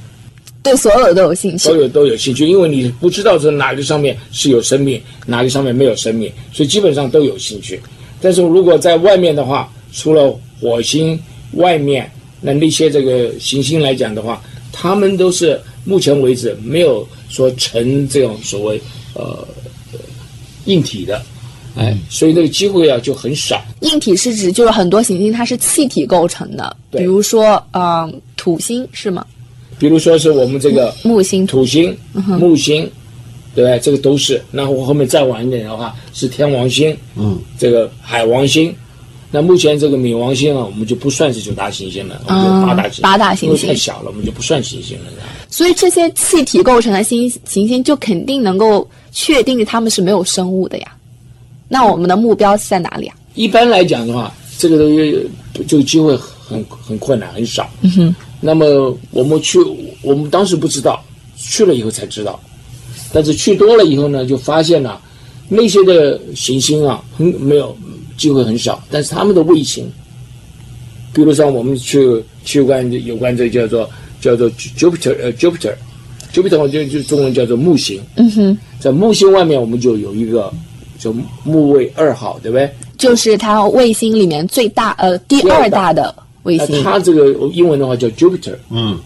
[0.61, 7.79] 对所有的都有兴趣，所有都有兴趣，因为你不知道说哪个上面是有生命，哪个上面没有生命，所以基本上都有兴趣。
[8.19, 11.17] 但是如果在外面的话，除了火星
[11.53, 14.41] 外面那那些这个行星来讲的话，
[14.73, 18.81] 他们都是目前为止没有说成这种所谓
[19.13, 19.47] 呃
[20.65, 21.21] 硬体的，
[21.75, 23.61] 哎，所以那个机会啊就很少。
[23.81, 29.25] 硬体是指就是很多行星它是气体构成的，比如说呃土星是吗？
[29.77, 32.89] 比如说是我们这个木星、土星、木星，
[33.55, 33.79] 对？
[33.79, 34.41] 这个都是。
[34.51, 38.75] 那我后面再晚一点的话是天王星，嗯，这个海王星。
[39.31, 43.01] 那目前这个冥王星啊，我们就不算是九大行星了，我们就八大行星。
[43.03, 45.05] 八大行星太小了，我们就不算行星了。
[45.49, 50.87] 所以这些气体构成的星行星，就肯定能够确定它们是没有生物的呀。
[51.69, 53.15] 那我们的目标是在哪里啊？
[53.35, 55.29] 一般来讲的话，这个东西
[55.67, 57.69] 这个机会很很困难，很少。
[57.81, 58.15] 嗯哼。
[58.41, 59.59] 那么我们去，
[60.01, 61.03] 我们当时不知道，
[61.37, 62.39] 去了以后才知道。
[63.13, 64.99] 但是去多了以后呢，就发现了
[65.47, 67.75] 那些的行星啊，很没有
[68.17, 68.81] 机会很少。
[68.89, 69.89] 但是他们的卫星，
[71.13, 73.89] 比如说我们去去关有关这叫做
[74.21, 78.01] 叫做 Jupiter 呃 Jupiter，Jupiter 就就中文叫做木星。
[78.15, 80.53] 嗯哼，在木星外面我们就有一个
[80.99, 81.11] 叫
[81.43, 82.69] 木卫二号，对不对？
[82.97, 86.13] 就是它卫星里面最大呃第二大的。
[86.43, 88.99] 卫星它这个英文的话叫 Jupiter，嗯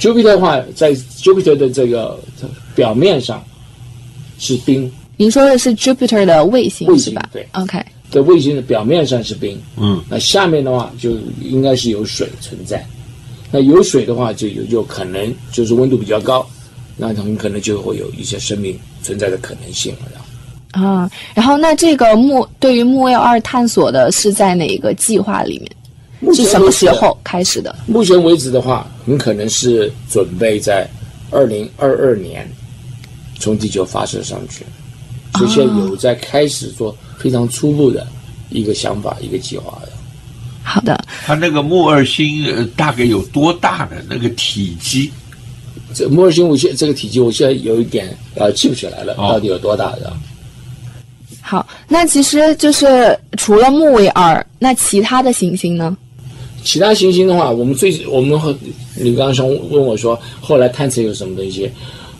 [0.00, 2.18] ，Jupiter 的话在 Jupiter 的这个
[2.74, 3.42] 表面上
[4.38, 4.90] 是冰。
[5.16, 7.28] 您说的是 Jupiter 的卫星卫星吧？
[7.32, 7.78] 对，OK。
[8.10, 12.84] 在卫星的表面上是冰，嗯，那下面的话就应该是有水存在。
[13.50, 16.44] 那有水的话，就有有可能就是温度比较高，
[16.96, 20.23] 那很可能就会有一些生命存在的可能性了。
[20.74, 26.34] 啊，然后那这个木对于木卫二探索的是在哪个计划里面？
[26.34, 27.76] 是什么时候开始的？
[27.86, 30.88] 目前为止的话，很可能是准备在
[31.30, 32.50] 二零二二年
[33.38, 34.64] 从地球发射上去，
[35.34, 38.06] 所以现在有在开始做非常初步的
[38.48, 39.88] 一个想法、一个计划的。
[40.62, 44.02] 好的，它那个木二星呃大概有多大的？
[44.08, 45.12] 那个体积？
[45.92, 50.10] 这木二星我现这个体积，我现在有一点呃记不起来了，哦到底有多大的？
[51.46, 55.94] 好，那其实就是除了木卫二，那其他的行星呢？
[56.64, 58.56] 其他行星的话，我们最我们和
[58.98, 61.70] 你刚刚想问我说，后来探测有什么东西？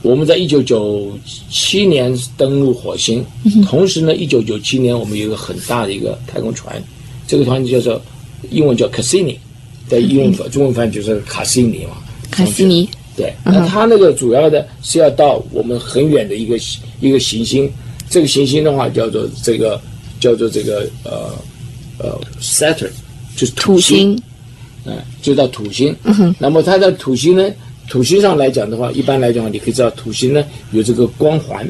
[0.03, 1.11] 我们在一九九
[1.51, 3.25] 七年登陆火星，
[3.67, 6.77] 同时呢，一九九七年我们有一个很大的一个太空船，
[7.27, 7.99] 这个船叫做
[8.51, 9.39] 英文叫 Cassini，
[9.89, 11.97] 在英文中文翻译就是卡西尼嘛。
[12.31, 12.87] 卡西尼。
[13.17, 16.59] 对，那它那个主要的是要到我们很远的一个
[17.01, 17.73] 一个行星，
[18.15, 19.81] 这个行星的话叫做这个
[20.21, 21.35] 叫做这个呃
[21.99, 22.93] 呃 Saturn，
[23.35, 24.17] 就是土星。
[24.85, 25.93] 嗯，就到土星。
[26.05, 26.33] 嗯。
[26.39, 27.51] 那么它在土星呢，
[27.89, 31.69] 土星上来讲的话，一般来讲，你可以知道土星呢有这个光环，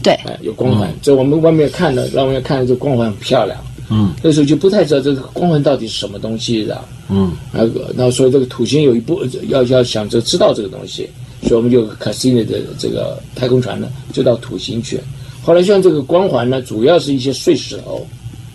[0.00, 0.88] 对，哎、有光环。
[1.02, 3.58] 在我们外面看的，让我们看的这光环很漂亮。
[3.90, 6.84] 嗯，那时候就不太知道这个光环到底是什么东西的。
[7.08, 11.08] 嗯，那个，那所以这个土星有一部要要想着知道这个东西，
[11.42, 15.00] 所以我们就 Cassini 的这个太空船呢，就到土星去。
[15.42, 18.06] 后来像这个光环呢，主要是一些碎石头，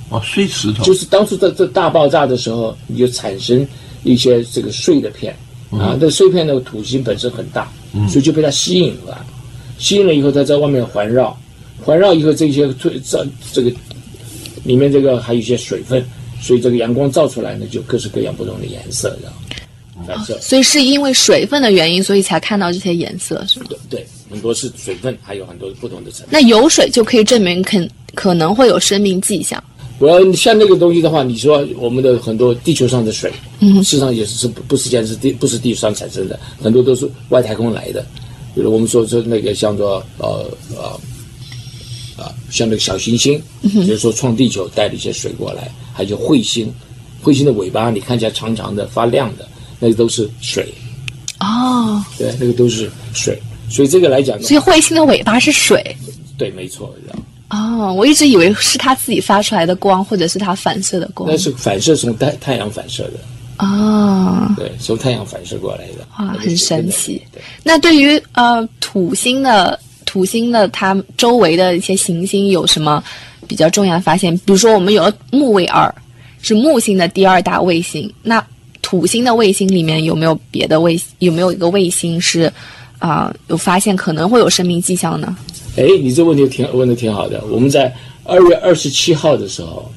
[0.09, 0.83] 哦，碎石头。
[0.83, 3.67] 就是当初在这大爆炸的时候，你就产生
[4.03, 5.35] 一些这个碎的片。
[5.69, 7.69] 啊，这碎片的土星本身很大，
[8.07, 9.25] 所以就被它吸引了，
[9.77, 11.37] 吸引了以后，它在外面环绕，
[11.83, 13.69] 环绕以后这些这这这个
[14.63, 16.01] 里面这个还有一些水分，
[16.39, 19.09] 所以这个阳光照出来呢，就各式各样不同的颜色
[20.07, 20.39] 的反射。
[20.39, 23.65] 所以是因为水分的原因，所以才看到这些颜色，是吗？
[23.69, 26.29] 对对，很多是水分，还有很多不同的成分。
[26.31, 29.61] 那有水就可以证明肯可能会有生命迹象。
[29.99, 38.05] 我要像那个东西的话，你说我们的很多地球上的水，嗯，事实上也是是不不是讲是地不是地球上产生的，很多都是外太空来的。
[38.53, 46.71] 比如我们说说那个像做呃呃啊，像那个小行星，比如说创地球带了一些水过来，还有彗星，
[47.23, 49.47] 彗星的尾巴你看起来长长的发亮的，
[49.79, 50.73] 那个都是水，
[51.39, 53.39] 哦，对，那个都是水。
[53.69, 55.95] 所以这个来讲呢所，以彗星的尾巴是水。
[56.37, 61.37] 对，没错，这样哦，我一直以为是它自己发出来的光，或者是它反射的光那。
[61.37, 67.41] 是反射从太太阳反射的，哦，对，从太阳反射过来的，啊，很神奇对。
[67.63, 73.03] 那对于呃土星的土星的它周围的一些行星有什么
[73.47, 74.35] 比较重要的发现？
[74.39, 75.93] 比如说我们有了木卫二，
[76.41, 78.11] 是木星的第二大卫星。
[78.23, 78.45] 那
[78.87, 80.97] 土星的卫星里面有没有别的卫？
[81.19, 82.49] 有没有一个卫星是
[82.99, 85.35] 啊、有发现可能会有生命迹象呢？
[85.75, 87.43] 哎，你这问题挺问的挺好的。
[87.51, 89.91] 我们在二月二十七号的时候，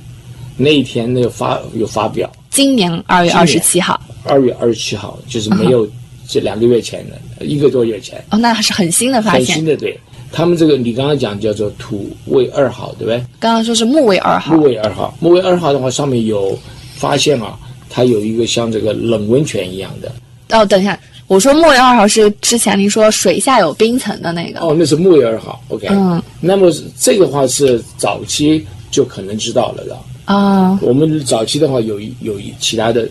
[0.57, 5.88] 那一天那个发有发表，今年二月二十七号二月二十七号就是没有
[6.26, 9.46] 这两个月前的，一个多月前，哦，那还是很新的发现。
[9.46, 9.96] 很新的对。
[10.33, 13.24] 他们这个你刚刚讲叫做土卫二号，对不对？
[13.38, 16.59] 刚刚说是木卫二号木卫二号，木卫二号的话上面有
[16.96, 17.57] 发现啊，
[17.90, 20.11] 它有一个像这个冷温泉一样的。
[20.57, 24.61] 哦，等一下，我说木卫二号是之前您说水下有冰层的那个。
[24.61, 25.87] 哦，那是木卫二号，OK。
[25.90, 26.22] 嗯。
[26.40, 29.98] 那么这个话是早期就可能知道了的。
[30.24, 33.09] 啊、我们早期的话有一有一其他的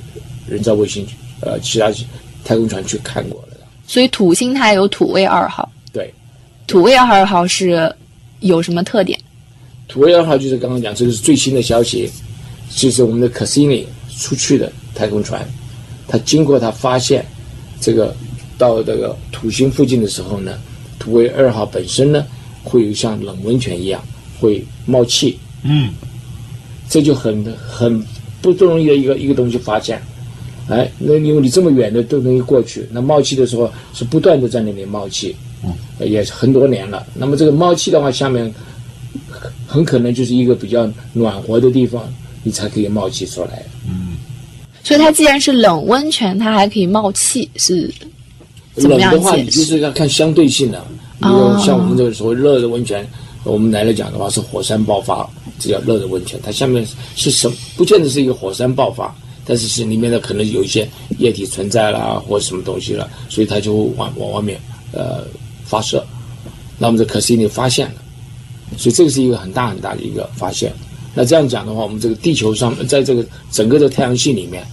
[0.47, 1.05] 人造卫星，
[1.41, 1.91] 呃，其他
[2.45, 3.59] 太空船去看过了的。
[3.85, 6.13] 所以土星它有土卫二号，对，
[6.65, 7.93] 土卫二号是
[8.39, 9.19] 有什么特点？
[9.89, 12.09] 土卫二号就是刚刚讲，这个是最新的消息，
[12.69, 13.83] 就是我们的 Cassini
[14.19, 15.47] 出去的太空船，
[16.07, 17.25] 它经过它发现
[17.79, 18.13] 这个
[18.57, 20.59] 到这个土星附近的时候呢，
[20.99, 22.25] 土卫二号本身呢
[22.63, 24.03] 会有像冷温泉一样
[24.39, 25.89] 会冒气，嗯，
[26.89, 28.03] 这就很很
[28.41, 30.01] 不容易的一个一个东西发现。
[30.67, 35.73] 哎，那因为你这么远的都容易过去，那冒气的时候是不断的在那里冒气，嗯，
[36.07, 37.07] 也是很多年了。
[37.15, 38.53] 那么这个冒气的话，下面
[39.31, 42.03] 很很可能就是一个比较暖和的地方，
[42.43, 43.65] 你才可以冒气出来。
[44.83, 47.91] 所以它既然是冷温泉，它还可以冒气，是
[48.75, 50.83] 怎么样冷的话，你就是要看相对性的。
[51.19, 53.05] 比如哦像我们这个所谓热的温泉，
[53.43, 56.39] 我们来来讲的话是火山爆发，这叫热的温泉。
[56.41, 57.55] 它下面是什么？
[57.75, 59.13] 不见得是一个火山爆发，
[59.45, 60.87] 但是是里面的可能有一些
[61.17, 64.59] 液体存在啦，或者什么东西了，所以它就会往往外面
[64.93, 65.25] 呃
[65.65, 66.01] 发射。
[66.77, 67.95] 那么这可惜你发现了，
[68.77, 70.71] 所以这个是一个很大很大的一个发现。
[71.15, 74.63] 那这样讲的话，我们这个地球上，在这个整个的太阳系里面，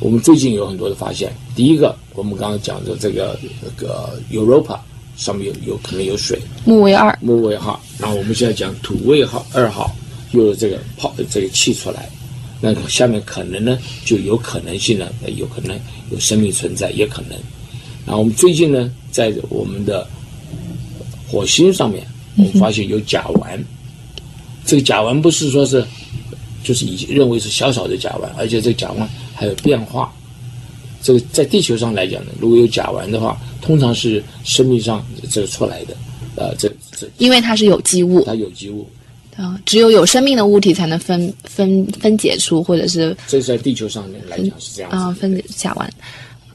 [0.00, 1.32] 我们最近有很多的发现。
[1.54, 4.78] 第一个，我们刚刚讲的这个那个 Europa
[5.16, 9.94] 上面有有可能有水，木卫二，木卫号，然后我们现在讲土卫号二号
[10.32, 12.08] 又有这个泡这个气出来，
[12.60, 15.78] 那下面可能呢就有可能性呢，有可能
[16.10, 17.30] 有生命存在，也可能。
[18.06, 20.06] 然后我们最近呢，在我们的
[21.26, 23.58] 火星上面，我们发现有甲烷。
[24.66, 25.82] 这个甲烷不是说是，
[26.64, 30.12] 就是以认为是小小的甲烷，而且这个甲烷还有变化。
[31.02, 35.96] 这个在地球上来讲呢，如果有甲烷的话，通常是生命上这个出来的，
[36.34, 38.84] 呃，这这因为它是有机物，它有机物，
[39.36, 44.90] 啊，只有有生命的物体才能分分分解出，或者是这是在地球上来讲是这样。
[44.90, 45.88] 啊分解甲烷。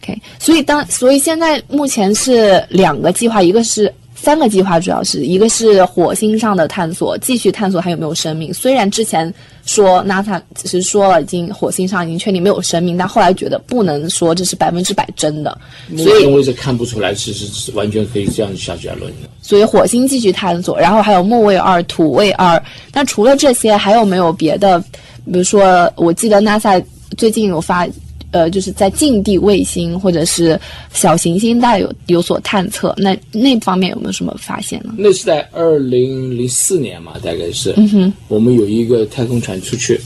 [0.04, 8.54] OK，所以当所以现在目前是两个计划，一个是三个计划，主要是一个是火星上的探索，继续探索还有没有生命。
[8.54, 9.34] 虽然之前
[9.66, 15.58] 说 NASA 只是说了已经火星上已经确定没有生命，但后来觉得不能说这是百分之百真的，
[15.98, 19.30] 所以前为止看不出来，其实是完全可以这样下结论的。
[19.42, 22.62] 所以火星继续探索，然后还有木卫二、土卫二。
[22.94, 24.80] 那除了这些，还有没有别的？
[25.26, 26.84] 比如说，我记得 NASA
[27.18, 27.88] 最近有发，
[28.32, 30.60] 呃，就是在近地卫星或者是
[30.94, 32.94] 小行星带有有所探测。
[32.98, 34.94] 那那方面有没有什么发现呢？
[34.98, 40.00] 那是在二零零四年嘛，大概是，嗯哼我们有一个太空船出去，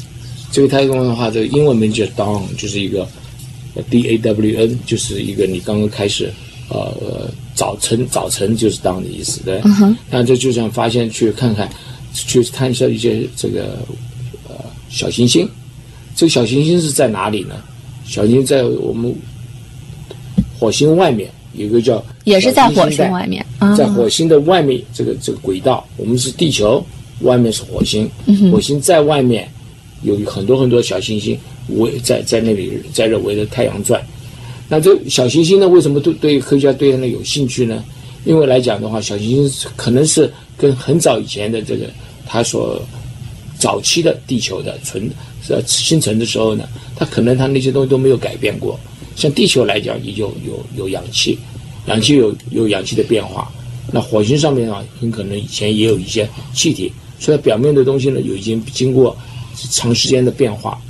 [0.52, 3.08] 这个太空的话，这个英文名叫 Dawn，就是一个
[3.76, 6.32] 呃 D A W N，就是一个你刚刚开始，
[6.70, 11.70] 呃，呃早晨早晨就是 Dawn 的意思，对，嗯哼那这就想发现去看看，
[12.14, 13.78] 去探测一些这个
[14.48, 14.56] 呃
[14.90, 15.48] 小行星，
[16.16, 17.56] 这个小行星是在哪里呢？
[18.16, 19.14] 小行星在我们
[20.58, 26.82] 火星外面有一个叫也是在火星外面啊，在火星的外面这个这个轨道，我们是地球，
[27.24, 28.10] 外面是火星，
[28.50, 29.52] 火星在外面
[30.04, 31.38] 有很多很多小行星
[31.72, 34.02] 围在在那里在这围着太阳转。
[34.70, 37.84] 那这小行星呢，为什么对对科学家对它呢有兴趣呢？
[38.24, 41.86] 因为来讲的话，小行星可能是跟很早以前的这个
[42.26, 42.82] 它所
[43.60, 45.12] 早期的地球的存
[45.50, 48.80] 呃形成的时候呢，它可能它那些东西都没有改变过。
[49.16, 51.38] 像地球来讲，也就有有氧气，
[51.88, 53.52] 氧气有有氧气的变化。
[53.92, 59.16] 那火星上面啊，很可能以前也有一些气体，所以表面的东西呢，有已经经过
[59.72, 60.82] 长时间的变化。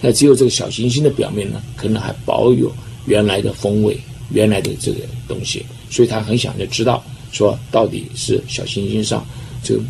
[0.00, 2.70] 那只有这个小行星的表面呢，可能还保有
[3.06, 3.98] 原来的风味，
[4.30, 5.64] 原来的这个东西。
[5.90, 9.26] 所以他很想就知道，说到底是小行星上
[9.62, 9.82] 这个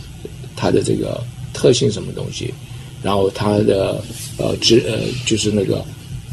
[0.57, 2.53] 它的这个特性什么东西，
[3.03, 4.03] 然后它的
[4.39, 5.85] 呃值呃就是那个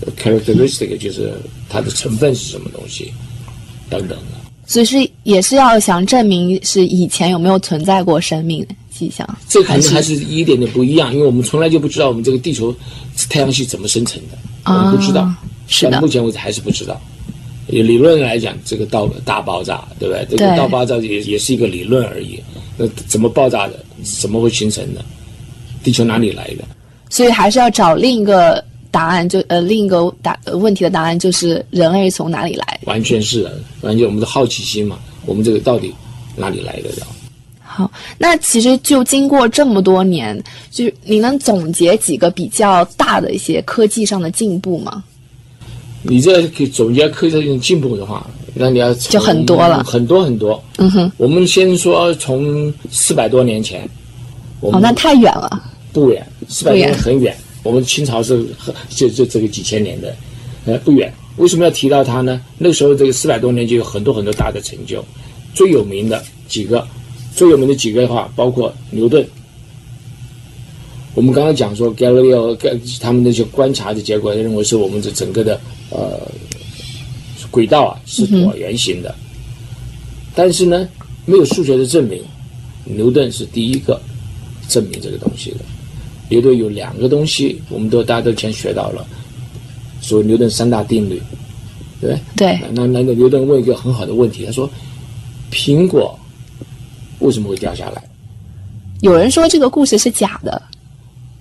[0.02, 1.34] 呃 characteristic 就是
[1.68, 3.12] 它的成分是什么东西
[3.90, 4.40] 等等的。
[4.66, 12.76] 所以是也是要想证明是以前有没有存在过生命迹象，这可能还是一点点不一样，因为我们从来就不知道我们这个地球
[13.30, 15.34] 太阳系怎么生成的，我们不知道，
[15.68, 17.02] 是的到目前为止还是不知道。
[17.66, 20.26] 理论来讲，这个大大爆炸，对不对？
[20.30, 22.40] 这个大爆炸也也是一个理论而已。
[22.78, 23.80] 那怎么爆炸的？
[24.20, 25.06] 怎么会形成的？
[25.84, 26.63] 地球哪里来的？
[27.10, 32.80] 所以还是要找另一个答案，就呃另一个答呃问题的答案就是人类从哪里来。
[32.86, 35.94] 完全是的，完全我们的好奇心嘛，我们这个到底
[36.36, 36.89] 哪里来的？
[37.62, 45.04] 好，那其实就经过这么多年，就是你能总结几个比较大的一些科技上的进步吗？
[46.02, 50.63] 你这给总结科技上进步的话，那你要就很多了很多很多。
[50.78, 53.99] 嗯哼，我们先说从四百多年前，我
[54.62, 55.63] 哦，那太远了。
[55.91, 57.36] 不远，四百年很远。
[57.63, 60.15] 我们清朝是很就就这个几千年的，
[60.65, 61.12] 呃，不远。
[61.38, 62.41] 为什么要提到它呢？
[62.58, 65.04] 那时候这个四百多年就有很多很多大的成就，
[65.54, 66.88] 最有名的几个，
[67.36, 69.26] 最有名的几个的话，包括牛顿。
[71.15, 72.56] 我们刚刚讲说 Galileo
[73.02, 76.19] 他们那些观察的结果，认为是我们这整个的呃
[77.50, 79.13] 轨道啊是椭圆形的，
[80.36, 80.88] 但是呢，
[81.26, 82.22] 没有数学的证明，
[82.86, 84.00] 牛顿是第一个
[84.70, 85.58] 证明这个东西的。
[86.30, 89.06] 牛顿有两个东西，我们都大家都以前学到了，
[90.00, 91.22] 所谓牛顿三大定律，
[92.00, 92.20] 对不对？
[92.38, 94.70] 对，那那那牛顿问一个很好的问题，他说
[95.52, 96.17] ：“苹果
[97.17, 98.04] 为什么会掉下来
[99.02, 100.62] 有人说这个故事是假的，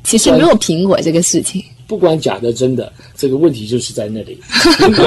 [0.05, 4.39] 其实没有苹果这个事情。？”不管假的真的，这个问题就是在那里。
[4.79, 5.05] 苹果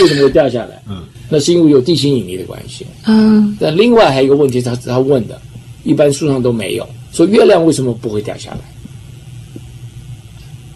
[0.00, 0.82] 为什么会掉下来？
[0.88, 2.86] 嗯，那是因为有地心引力的关系。
[3.06, 5.40] 嗯，但另外还有一个问题，他他问的，
[5.84, 8.60] 一般树上都没有，说月亮为什么不会掉下来？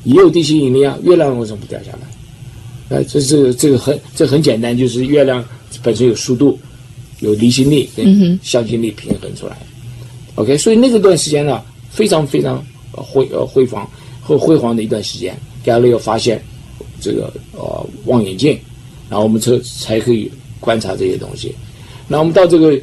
[0.05, 1.99] 也有地心引力啊，月亮为什么不掉下来？
[2.89, 5.45] 呃，这这个这个很这很简单，就是月亮
[5.83, 6.57] 本身有速度，
[7.19, 9.59] 有离心力跟向心力平衡出来。
[10.37, 13.89] OK，所以那个段时间呢，非常非常呃辉呃辉煌
[14.21, 16.41] 和辉煌的一段时间，Galileo 发现
[17.01, 18.57] 这个呃望远镜，
[19.11, 20.31] 然后我们才才可以
[20.61, 21.53] 观察这些东西。
[22.07, 22.79] 那我们到这个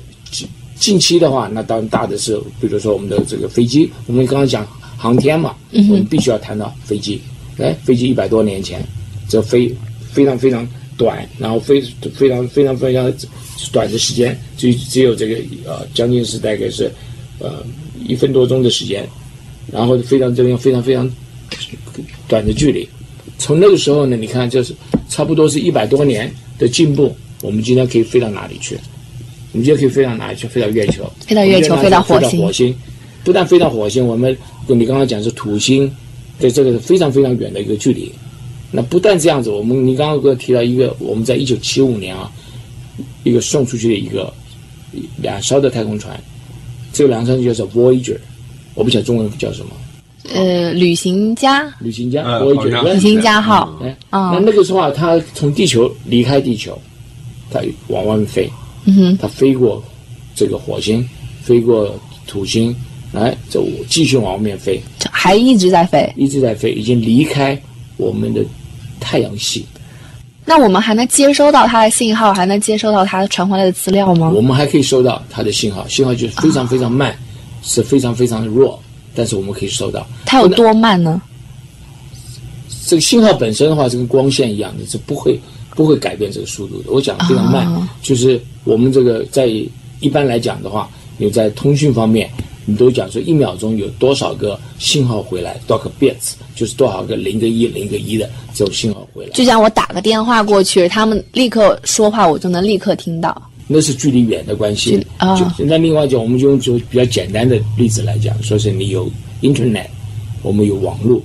[0.75, 4.67] 近近期的话，那当然大的是，比如说我们的这个飞机，我们刚刚讲
[4.97, 7.21] 航天嘛，我们必须要谈到飞机。
[7.57, 8.83] 哎，飞机一百多年前，
[9.29, 9.73] 这飞
[10.11, 10.67] 非常非常
[10.97, 11.81] 短，然后非
[12.13, 13.13] 非常非常非常
[13.71, 16.91] 短的时间，只只有这个呃将近是大概是
[17.39, 17.63] 呃
[18.07, 19.07] 一分多钟的时间，
[19.71, 21.09] 然后非常这样非常非常
[22.27, 22.87] 短的距离。
[23.37, 24.73] 从那个时候呢，你看就是
[25.09, 28.77] 差不多是一百多年的进步，我们今天可以飞到哪里去？
[29.53, 30.47] 我们今天可以飞到哪里去？
[30.47, 32.41] 飞到月球，飞到月球，飞到火星。
[32.41, 32.75] 火星，
[33.23, 34.35] 不但飞到火星，我们
[34.67, 35.89] 你刚刚讲是土星，
[36.39, 38.11] 对这个是非常非常远的一个距离。
[38.71, 42.31] 那不但这样子，我们你刚刚给我提到一个，我们在一九七五年啊，
[43.23, 44.33] 一个送出去的一个
[45.21, 46.19] 两艘的太空船，
[46.91, 48.17] 这个两艘叫做 Voyager，
[48.73, 49.71] 我不晓得中文叫什么。
[50.33, 56.75] 呃，旅行家，旅行家嗯，Voyager，旅行家号，哎，啊那那个时候啊，它从地球离开地球，
[57.51, 58.49] 它往外面飞，
[58.85, 59.83] 嗯哼，它飞过
[60.35, 61.07] 这个火星，
[61.41, 61.93] 飞过
[62.27, 62.75] 土星，
[63.11, 64.81] 来，就继续往外面飞，
[65.11, 66.11] 还一直在飞。
[66.17, 67.59] 一直在飞，已经离开
[67.97, 68.43] 我们的
[68.99, 69.65] 太阳系。
[70.45, 74.29] 那我们还能接收到它的信号，还能接收到它传回来的资料吗？
[74.35, 77.15] 我们还可以收到它的信号，信号就是非常非常慢，
[77.61, 78.77] 是非常非常的弱，
[79.15, 80.05] 但是我们可以收到。
[80.25, 81.21] 它有多慢呢？
[82.85, 85.39] 这个信号本身的话，是跟光线一样的，是不会
[85.73, 86.91] 不会改变这个速度的。
[86.91, 89.47] 我讲的非常慢，哦就是我们这个在
[89.99, 92.29] 一般来讲的话，你在通讯方面，
[92.65, 99.31] 你都讲说一秒钟有多少个信号回来，多少个 bits，就是多少个零个一零个一的这种信号回来。
[99.31, 103.49] 就像我打个电话过去，他们立刻说话，我就能立刻听到。
[103.65, 105.05] 那是距离远的关系。
[105.17, 109.09] 啊就那另外讲，我们就用就比较简单的例子来讲，说是你有
[109.41, 109.87] Internet，
[110.41, 111.21] 我们有网络，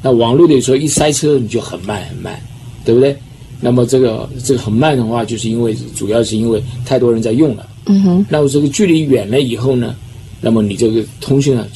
[0.00, 2.40] 那网络的时候一塞车你就很慢很慢，
[2.84, 3.16] 对不对？
[3.60, 7.68] 那么这个这个很慢的话，就是因为主要是因为太多人在用了。
[7.86, 9.94] 嗯哼，那么这个距离远了以后呢，
[10.40, 11.66] 那么你这个通讯啊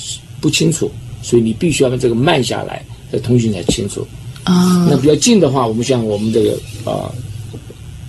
[0.41, 0.91] 不清楚，
[1.23, 4.07] 所以你必须要把这个慢下来，这通讯才清楚。
[4.45, 6.53] 啊、那比较近的话，我们像我们这个
[6.85, 7.15] 啊、呃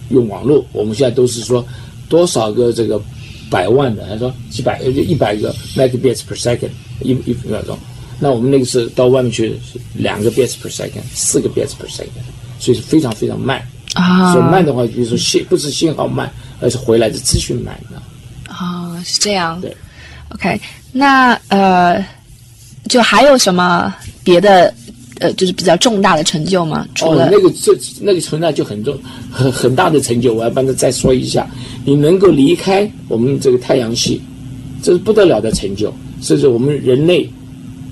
[0.09, 1.65] 用网络，我们现在都是说
[2.07, 3.01] 多少个这个
[3.49, 6.69] 百万的，他说几百就一百个 megabits per second
[7.01, 7.75] 一一秒钟，
[8.19, 12.21] 那我们那个是到外面去是两个 bits per second，四个 bits per second，
[12.65, 13.61] 所以是非常非常慢。
[13.93, 18.01] 啊所以慢的话，比如说信不是信号慢，而是回来的资讯慢啊。
[18.49, 19.61] 哦，是这样。
[19.61, 19.75] 对
[20.29, 20.59] ，OK，
[20.91, 22.03] 那呃，
[22.89, 23.93] 就还有什么
[24.23, 24.73] 别的
[25.19, 26.85] 呃，就是比较重大的成就吗？
[26.93, 28.97] 除哦了、，那个这那个存在就很重
[29.31, 31.47] 很很大的成就，我要帮他再说一下。
[31.85, 34.21] 你能够离开我们这个太阳系，
[34.83, 37.29] 这是不得了的成就，这是我们人类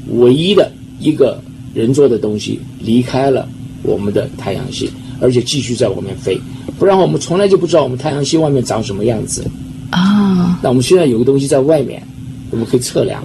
[0.10, 0.70] 唯一的
[1.00, 1.42] 一个
[1.74, 3.48] 人做的东西，离开了
[3.84, 6.40] 我们的太阳系，而且继续在外面飞。
[6.80, 9.46] 不然我们从来就不知道我们太阳系外面长什么样子。
[9.92, 12.02] 啊，那我们现在有个东西在外面，
[12.50, 13.24] 我们可以测量。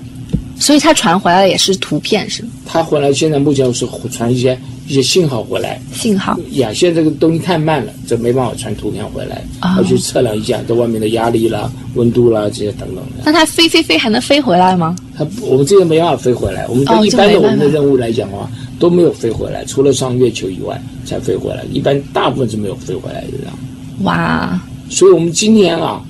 [0.60, 2.48] 所以它传回来的也是图片是吗？
[2.66, 13.22] 它回来现在目前是传一些一些信号回来，信号呀，现在这个东西太慢了，这没办法传图片回来，哦要去测量一下这外面的压力啦、温度啦这些等等的。
[13.24, 14.96] 那它飞飞飞还能飞回来吗？
[15.18, 18.48] 它我们这个没办法飞回来，我们哦一般的我们的任务来讲的话
[18.78, 23.58] 都没有飞回来，除了上月球以外才飞回来，一般大部分是没有飞回来的这样。
[24.04, 26.00] 哇，所以我们今年啊，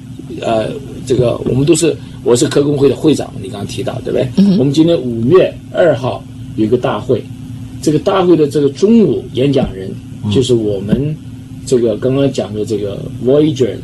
[0.43, 0.71] 呃，
[1.07, 4.57] 这个我们都是我是科工会的会长，你刚刚提到对不对？
[4.59, 6.23] 我们今天五月二号
[6.57, 7.25] 有一个大会，
[7.81, 9.91] 这个大会的这个中午演讲人
[10.31, 11.17] 就是我们
[11.65, 13.83] 这个刚刚讲的这个 Voyager 的，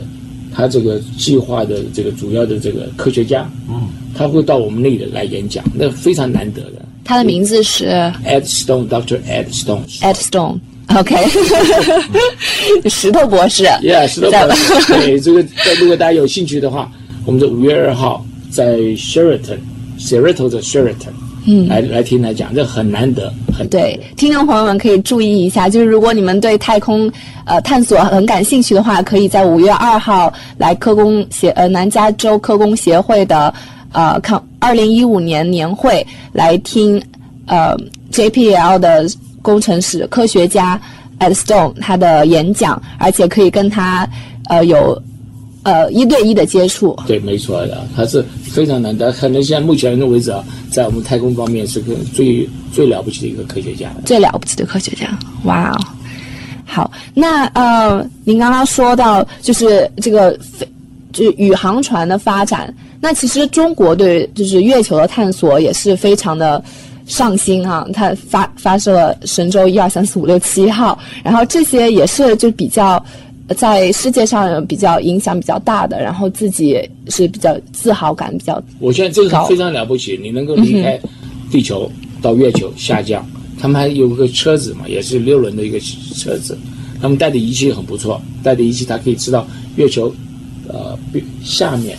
[0.52, 6.84] 他这个计划的这个主要的这个科学家，嗯，他会到我们那里来演讲，那非常难得的。
[7.04, 7.86] 他的名字是
[8.24, 9.18] Ed Stone，Dr.
[9.28, 9.82] Ed Stone。
[10.00, 10.58] Ed Stone。
[10.94, 11.16] OK，
[12.90, 14.92] 石头博士 Yeah，石头博士。
[14.92, 16.90] 对，这个在如果大家有兴趣的话，
[17.24, 21.14] 我们这五月二号在 Sheraton，Seattle 的 Sheraton，
[21.46, 27.10] 嗯，来来听他讲，这很难得，很难得对，听众朋友们可以注意一下，就是如果你们对太空
[27.46, 33.52] 呃探索很感兴趣的话，可以在五月二号来科工协呃南加州科工协会的
[33.94, 37.02] 呃看二零一五年年会来听
[37.46, 37.74] 呃
[38.12, 39.08] JPL 的
[39.40, 40.78] 工程师科学家
[41.20, 44.06] Ed Stone 他的演讲，而且可以跟他
[44.48, 45.00] 呃有
[45.62, 46.98] 呃一对一的接触。
[47.06, 53.90] 对，没错的，他是非常难得，可能现在目前为止啊，在我们太空方面是个最最了不起的一个科学家。
[54.04, 55.06] 最了不起的科学家，
[55.44, 55.80] 哇哦！
[56.66, 60.66] 好，那呃，您刚刚说到就是这个飞，
[61.12, 62.74] 就是宇航船的发展，
[63.04, 66.64] 那其实中国对就是月球的探索也是非常的
[67.04, 73.04] 上心哈，它发发射了神舟一二三四五六七号，然后这些也是就比较
[73.58, 76.80] 在世界上比较影响比较大的，然后自己
[77.10, 78.58] 是比较自豪感比较。
[78.78, 80.98] 我现在这个非常了不起，你能够离开
[81.50, 81.92] 地球
[82.22, 83.22] 到月球下降，
[83.60, 85.78] 他们还有个车子嘛，也是六轮的一个
[86.16, 86.56] 车子，
[87.02, 89.46] 他们带的仪器很不错，带的仪器它可以知道
[89.76, 90.10] 月球
[90.68, 90.98] 呃
[91.42, 91.98] 下面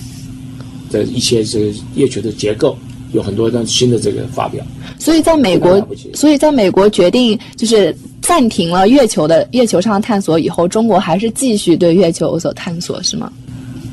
[0.95, 1.65] 的一些这个
[1.95, 2.77] 月球的结构。
[3.13, 4.65] 有很多的新的这个发表，
[4.99, 13.31] 所以在美国，所以在美国决定就是暂停了月球的月球上的探索以后，中国还是继续对月球有所探索，是吗？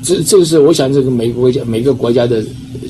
[0.03, 2.43] 这这个是我想，这个每个国家每个国家的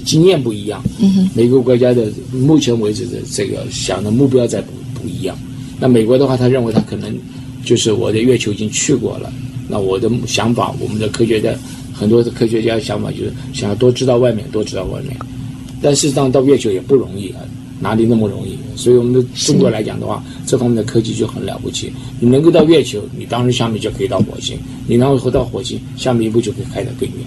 [0.07, 4.69] 经验不一样，嗯哼，每个国家的目前为止的这个想的目标在不
[5.03, 5.37] 不一样。
[5.79, 7.15] 那美国的话，他认为他可能
[7.63, 9.31] 就是我的月球已经去过了，
[9.69, 11.53] 那我的想法，我们的科学家
[12.03, 15.17] 很多的科学家想法就是想要多知道外面，多知道外面。
[15.81, 17.39] 但事实上，到月球也不容易啊，
[17.79, 18.59] 哪里那么容易？
[18.75, 21.93] 所以我们的中国来讲的话，这方面的科技就很了不起。
[22.19, 24.57] 你能够到月球，你当然下面就可以到火星；
[24.89, 27.19] 你然后回到火星，下面一步就可以开得更远。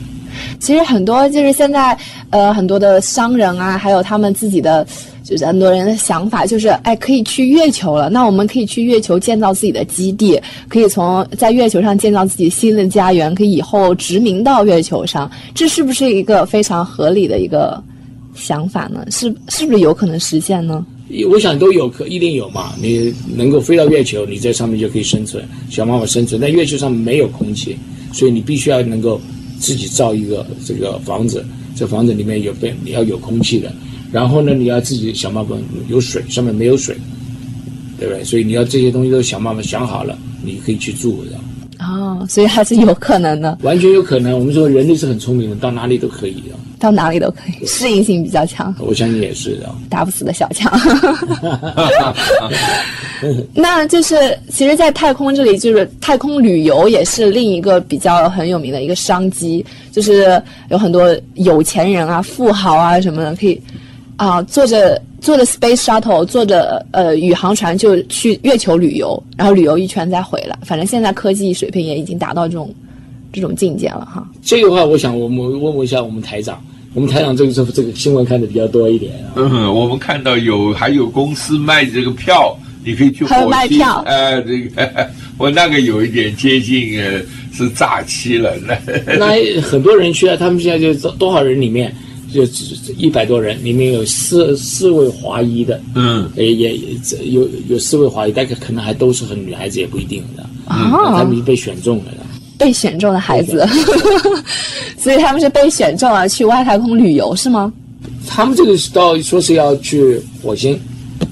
[0.59, 1.97] 其实很多就是现在，
[2.29, 4.85] 呃，很多的商人啊，还有他们自己的，
[5.23, 17.81] 就是很多人的想法，就是哎，可以去月球了，那我们可以去月球建造自己的基地，可以从在月球上建造自己新的家园，可以以后殖民到月球上，这是不是一个非常合理的一个？
[18.37, 19.05] 想法呢？
[19.09, 20.85] 是是不是有可能实现呢？
[21.31, 22.73] 我想都有可一定有嘛。
[22.81, 26.41] 你能够飞到月球，你在上面就可以生存，想办法生存。
[26.41, 27.77] 但月球上没有空气，
[28.11, 29.21] 所以你必须要能够
[29.59, 31.45] 自己造一个这个房子，
[31.75, 33.71] 这房子里面有被你要有空气的。
[34.11, 35.55] 然后呢，你要自己想办法
[35.89, 36.95] 有水，上面没有水，
[37.99, 38.23] 对不对？
[38.23, 41.31] 所以你要这些东西都想办法想好了，你可以去住的。
[41.79, 44.37] 哦，所以还是有可能的，完全有可能。
[44.37, 48.73] 我们说人类是很聪明的，到哪里都可以的，到哪里都可以，适应性比较强。
[48.79, 50.71] 我相信也是的，打不死的小强。
[53.53, 63.61] 那就是，其实，在太空这里，就是太空旅游也是另一个比较很有名的一个商机，就是有很多有钱人啊、富豪啊什么的可以。
[64.17, 70.57] 啊，坐着坐着 space shuttle，坐着呃宇航船就去月球旅游，然后旅游一圈再回来。
[70.63, 72.73] 反正现在科技水平也已经达到这种
[73.33, 74.25] 这种境界了哈。
[74.41, 76.63] 这个话，我想我们问问一下我们台长，
[76.93, 79.11] 我们台长这个这这个新闻看的比较多一点。
[79.35, 83.81] 嗯，我们看到有还有公司卖这个票，你可以去火星。
[84.05, 88.53] 呃，这个我那个有一点接近呃是诈欺了。
[88.65, 88.77] 那
[89.19, 91.93] 那很多人去啊，他们现在就多少人里面。
[92.35, 92.43] 就
[92.97, 96.79] 一百多人，里面有四四位华裔的，嗯，也也
[97.31, 100.43] 有有四位华裔，但是可能还都是很女孩子，也不一定的。
[100.67, 102.11] 哦，他们是被选中了，
[102.57, 103.65] 被选中的孩子，
[104.99, 107.71] 所以他们是被选中了去外太空旅游，是吗？
[108.27, 110.77] 他们这个是到说是要去火星，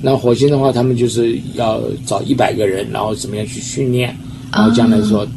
[0.01, 4.15] 那火星的话，他们就是要找一百个人，然后怎么样去训练，
[4.53, 5.27] 然后将来说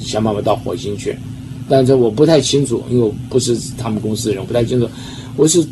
[0.00, 1.14] 想办法到火星去。
[1.68, 4.88] 但是我不太清楚，因为我不是他们公司的人，我不太清楚。
[5.36, 5.62] 我是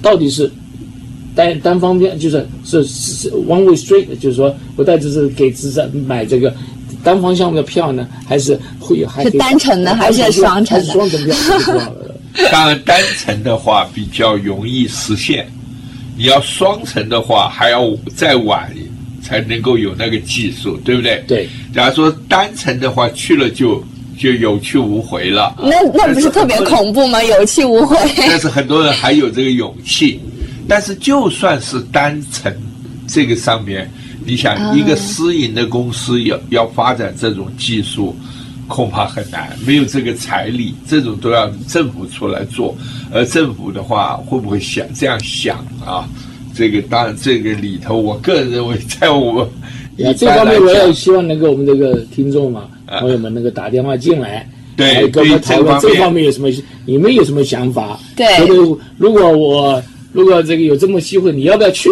[0.00, 0.50] 到底是
[1.34, 6.54] 单单方面，就是是是 one way street，就是说我到底是给自己买这个
[7.02, 10.84] 单方向的票呢，还是会有还是单程的，还是双程的？
[10.84, 11.92] 双程票。
[12.52, 15.46] 当然，单程的话比较容易实现，
[16.16, 18.72] 你要双程的话，还要再晚
[19.20, 21.24] 才能够有那个技术，对不对？
[21.26, 21.48] 对。
[21.74, 23.82] 假如说单程的话，去了就。
[24.20, 27.24] 就有去无回了，那那不是特别恐怖吗？
[27.24, 27.96] 有去无回。
[28.18, 30.20] 但是很多人还有这个勇气。
[30.68, 32.54] 但是就算是单程，
[33.08, 33.90] 这个上面，
[34.26, 38.14] 你想一个私营的公司要要发展这种技术，
[38.68, 42.76] 恐怕很难，没有这个财力，这种都要政府出来做。
[43.10, 46.06] 而政府的话，会不会想这样想啊？
[46.54, 49.50] 这个当然，这个里头，我个人认为，在我
[49.96, 52.68] 这方面，我也希望能够我们这个听众嘛。
[52.98, 56.48] 朋友们，那个打电话进来， 对，跟我们讨论这方面有什么？
[56.84, 57.98] 你们有什么想法？
[58.16, 58.26] 对，
[58.98, 59.82] 如果我
[60.12, 61.88] 如果这个有这么机会，你要不要去？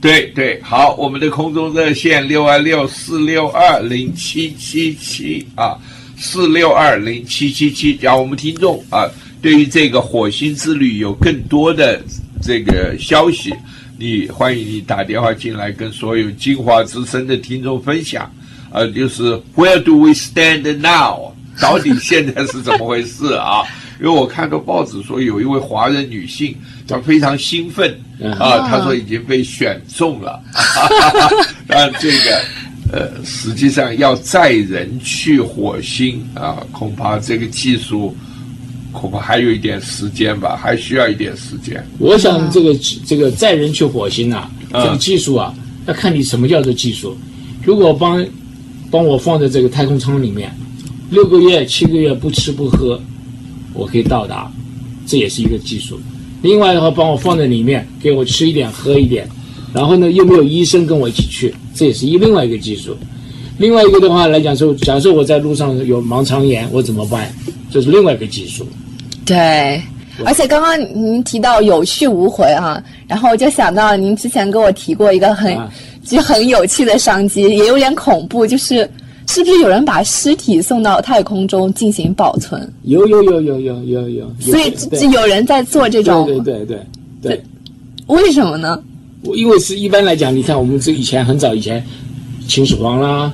[0.00, 5.76] 对对，好，我们的空中热线六二六四六二零七七七啊，
[6.16, 9.06] 四六二零七七七，让我们听众啊，
[9.42, 12.00] 对于这个火星之旅有更多的
[12.40, 13.52] 这个消息，
[13.98, 18.32] 你欢迎你打电话进来，跟所有金华之声的听众分享。
[18.70, 21.32] 呃，就是 Where do we stand now？
[21.60, 23.62] 到底现在是怎么回事啊？
[24.00, 26.56] 因为我看到报纸说，有一位华人女性，
[26.88, 27.90] 她非常兴奋
[28.38, 30.40] 啊，她说已经被选中了。
[31.68, 32.42] 但这个，
[32.92, 38.16] 呃，实际上要载人去火星啊，恐怕这个技术
[38.90, 41.86] 恐怕还有一点时间吧，还需要一点时间。
[41.98, 45.54] 我想这个这个载人去火星啊，啊这个技术啊，
[45.86, 47.14] 要看你什么叫做技术。
[47.62, 48.26] 如果帮
[48.90, 50.50] 帮我放在这个太空舱里面，
[51.10, 53.00] 六个月、七个月不吃不喝，
[53.72, 54.50] 我可以到达，
[55.06, 55.98] 这也是一个技术。
[56.42, 59.28] 另外的话，帮我放在里面，给我吃一点、喝一点，
[59.72, 62.96] 然后呢又没有医生跟我一起去，这也是一另外一个技术。
[63.58, 67.30] 另外一个的话来讲说，假设我在路上有盲肠炎，我怎么办？
[67.70, 68.66] 这是另外一个技术。
[69.24, 69.80] 对，
[70.24, 75.70] 而且刚刚您提到有去无回啊，然后我就想到您之前跟我提过一个很、啊
[76.10, 78.88] 就很有趣的商机，也有点恐怖，就是
[79.28, 82.60] 是不是有人把尸体送到太空中进行保存？
[82.82, 86.66] 有有有有有有有，所以对就有人在做这种，对对对
[87.22, 87.42] 对对。
[88.08, 88.82] 为什么呢？
[89.22, 91.84] 我因为是一般来讲，你看我们这以前很早以前，
[92.48, 93.32] 秦始皇啦，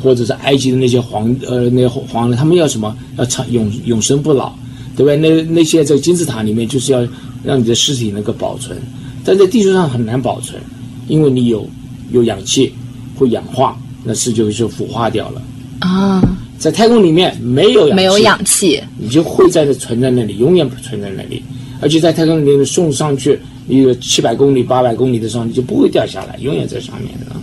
[0.00, 2.96] 或者是埃及的那些皇呃那些皇人，他们要什么？
[3.18, 4.52] 要长永永生不老，
[4.96, 5.16] 对不对？
[5.16, 7.04] 那那些在金字塔里面就是要
[7.42, 8.78] 让你的尸体能够保存，
[9.24, 10.60] 但在地球上很难保存，
[11.08, 11.68] 因为你有
[12.12, 12.72] 有氧气
[13.16, 15.42] 会氧化，那是就就腐化掉了。
[15.80, 16.22] 啊，
[16.58, 21.42] 在太空里面没有氧气，没有氧气，你就会在这存在那里，永远不存在那里。
[21.80, 23.36] 而且在太空里面送上去，
[23.66, 27.34] 你有七百公里、八百公里的时候，你就不会掉下来，永远在上面的。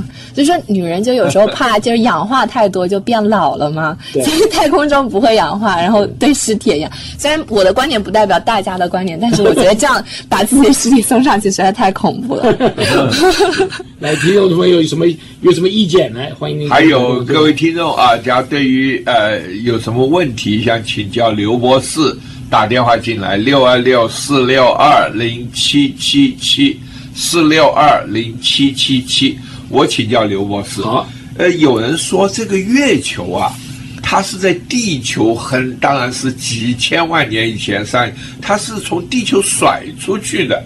[0.00, 6.90] 啊，所以说女人就有时候怕就是氧化太多就变老了嘛， 对所以太空中不会氧化，然后对尸体也一样。
[7.18, 12.44] 虽然我的观点不代表大家的观点，但是我觉得这样把自己的尸体送上去实在太恐怖了。
[13.98, 15.06] 来，听众朋友有什么
[15.42, 16.12] 有什么意见？
[16.14, 16.70] 来，欢迎您。
[16.70, 22.00] 还有各位听众啊，假如对于呃有什么问题想请教刘博士，
[22.48, 26.78] 打电话进来六二六四六二零七七七
[27.14, 29.38] 四六二零七七七，
[29.70, 30.82] 我请教刘博士。
[30.82, 31.08] 好，
[31.38, 33.52] 呃，有人说这个月球啊，
[34.02, 38.10] 它是在地球很当然是几千万年以前上，
[38.42, 40.62] 它是从地球甩出去的，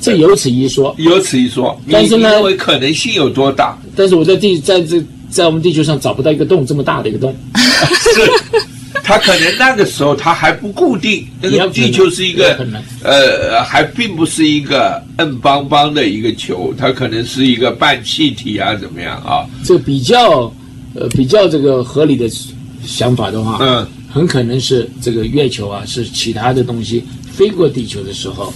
[0.00, 0.94] 这有此一说。
[0.98, 1.78] 有此一说。
[1.90, 3.76] 但是认为可能性有多大？
[3.94, 7.36] 但是我在地在这在我们地球上找不到一个洞这么大的一个洞。
[7.54, 8.68] 是，
[9.04, 19.46] 它可能那个时候它还不固定，那也有可能个地球是一个有可能呃，还并不是一个硬邦邦的一个球，它可能是一个半气体啊，怎么样啊？
[19.62, 20.52] 这比较
[20.94, 22.26] 呃比较这个合理的
[22.82, 28.52] 想法的话，嗯，很可能是这个月球啊是其他的东西飞过地球的时候，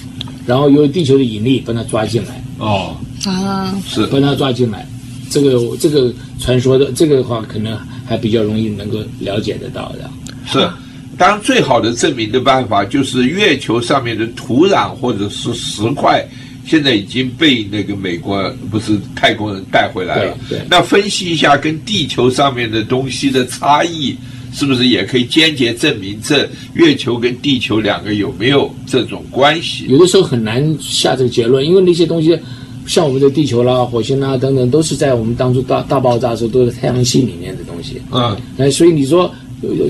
[0.46, 2.42] 然后由地球的引力把它抓进来。
[2.58, 2.96] 哦，
[3.26, 4.88] 啊，是把它抓进来。
[5.30, 10.10] 这个这个传说的这个的话，可能还比较容易能够了解得到的。
[10.48, 10.68] 是。
[11.16, 16.24] 当然，最好的证明的办法就是月球上面的土壤或者是石块，
[16.64, 20.38] 现在已经被那个美国不是太空人带回来了。
[20.48, 24.16] 对对那分析一下跟地球上面的东西的差异，
[24.52, 29.86] 是不是也可以间接证明这月球跟地球两个有没有这种关系？
[29.88, 32.38] 有的时候很难下这个结论，因为那些东西，
[32.86, 38.00] 像我们的地球啦、火星啦等等，都是在我们当初大大爆炸的时候都是太阳系里面的东西。
[38.12, 39.34] 嗯，哎，所以你说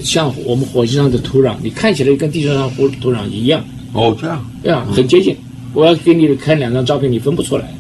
[0.03, 5.37] 像我们火星上的土壤，你看起来跟地球上土土壤一样，哦，这样，对啊，很接近。
[5.75, 7.75] 我要给你看两张照片，你分不出来。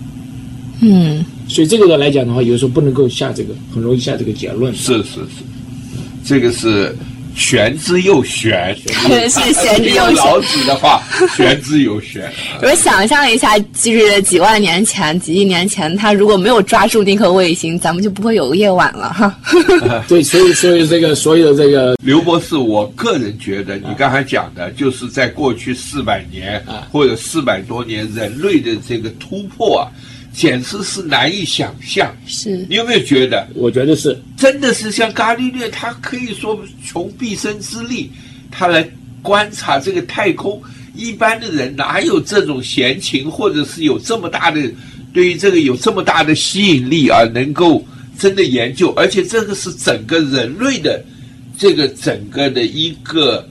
[0.80, 4.72] 嗯，所以这个来讲的话，有时候不能够下这个，很容易下这个结论。
[4.74, 5.42] 是是是，
[6.24, 6.94] 这个是
[7.38, 11.00] 玄之又玄，是 玄之又玄用老子的话，
[11.36, 12.30] 玄之又玄。
[12.60, 19.34] 我想象一下，就是几万年前、几亿年前，他如果没有抓住那颗卫星，咱们就不会有夜晚了哈。
[20.08, 29.86] 对，所以所以这个所有的这个刘博士，我个人觉得，你刚才讲的，就是在过去四百年啊或者四百多年，人类的这个突破啊，
[30.38, 32.16] 简直是难以想象。
[32.24, 38.08] 是你有没有觉得，我觉得是真的是像伽利略，他可以说穷毕生之力，
[38.48, 38.88] 他来
[39.20, 40.62] 观察这个太空。
[40.94, 44.60] 一般的人哪有这种闲情，或者是有这么大的
[45.12, 47.84] 对于这个有这么大的吸引力啊，能够
[48.16, 51.04] 真的研究，而且这个是整个人类的
[51.56, 53.44] 这个整个的一个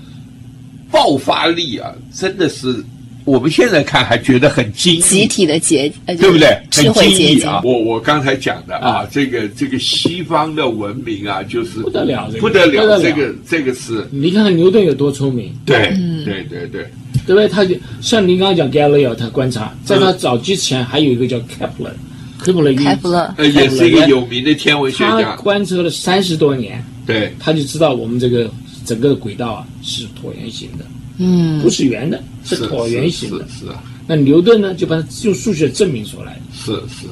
[0.89, 2.83] 爆发力啊，真的是
[3.27, 6.57] 我们现在看还觉得很惊异，集体的结，呃对不对？
[6.71, 7.61] 智很慧结晶惊异啊！
[7.61, 9.07] 我我刚才讲的啊，啊。
[9.11, 16.89] 这个这个西方的文明啊，就是不得了这个不得了，这个这个是你看看牛顿有多聪明，对对对对，
[17.25, 17.49] 对不对？
[17.49, 27.35] 他就像您刚刚讲 Galileo，他观察，在他早之前还有一个叫 Kepler，Kepler 开普勒呃，也是一个有名的天文学他家，观测了三十多年，对。
[27.37, 28.49] 他就知道我们这个
[28.85, 30.85] 整个的轨道啊是椭圆形的，
[31.17, 33.47] 嗯不是圆的，是椭圆形的。
[33.49, 36.39] 是是啊那牛顿呢，就把它用数学证明出来。
[36.53, 37.07] 是是，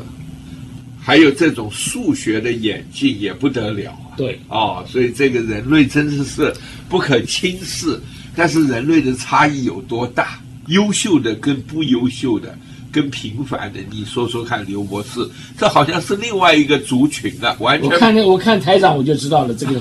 [0.97, 4.15] 还有这种数学的演进也不得了啊！
[4.15, 6.53] 对，哦，所以这个人类真的是
[6.87, 7.99] 不可轻视。
[8.33, 10.39] 但是人类的差异有多大？
[10.67, 12.57] 优秀的跟不优秀的，
[12.95, 17.91] 跟平凡的，你说说看，刘博士，这好像是另外一个族群啊，完全。
[17.91, 19.73] 我看那我看台长我就知道了，这个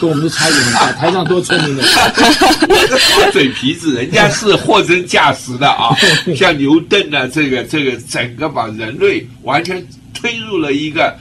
[0.00, 0.90] 跟我们的差异很大。
[0.92, 5.94] 台长多聪明的，我个耍嘴皮子，人家是货真价实的啊，
[6.34, 11.14] 像牛顿啊，这个这个整个把人类完全推入了一个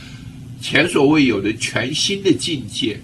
[0.62, 2.98] 前所未有的全新的境界。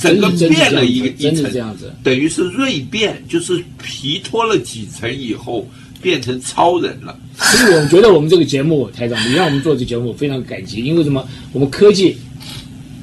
[0.00, 5.68] 整个变了一个一层，等于是锐变，就是皮脱了几层以后
[6.00, 7.16] 变成超人了。
[7.36, 10.82] 所以我觉得我们这个节目，台长，你让我们做这节目，我非常感激。
[10.84, 11.26] 因为什么？
[11.52, 12.16] 我们科技，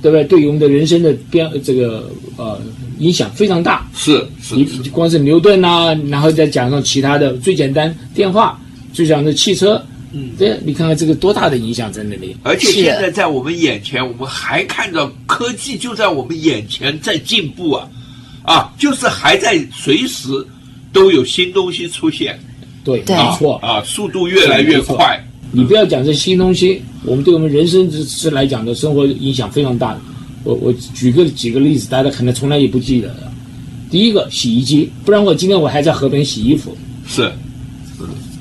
[0.02, 0.24] 对不对？
[0.24, 2.60] 对于我们的人生的变这个呃
[3.00, 3.90] 影响非常大。
[3.96, 8.60] 是是，你光是牛顿呐，然后再讲上其他的，最简单电话，
[8.94, 9.84] 最讲的汽车。
[10.14, 17.90] 嗯，对，你看看这个多大的影响在那里，而且现在在我们眼前，我们还看到科技就在我们眼前在进步啊，
[18.44, 20.30] 啊，就是还在随时
[20.94, 22.40] 都有新东西出现，
[22.96, 25.22] 对，没错啊，速度越来越快。
[25.52, 30.00] 你不要讲这新东西，我们对我们人生之之来讲的生活影响非常大的。
[30.44, 33.32] 我我举个几个例子，大家可能从来也不记得的。
[33.90, 36.76] 第一个，洗衣机，不然我今天我还在河边洗衣服。
[37.06, 37.32] 是，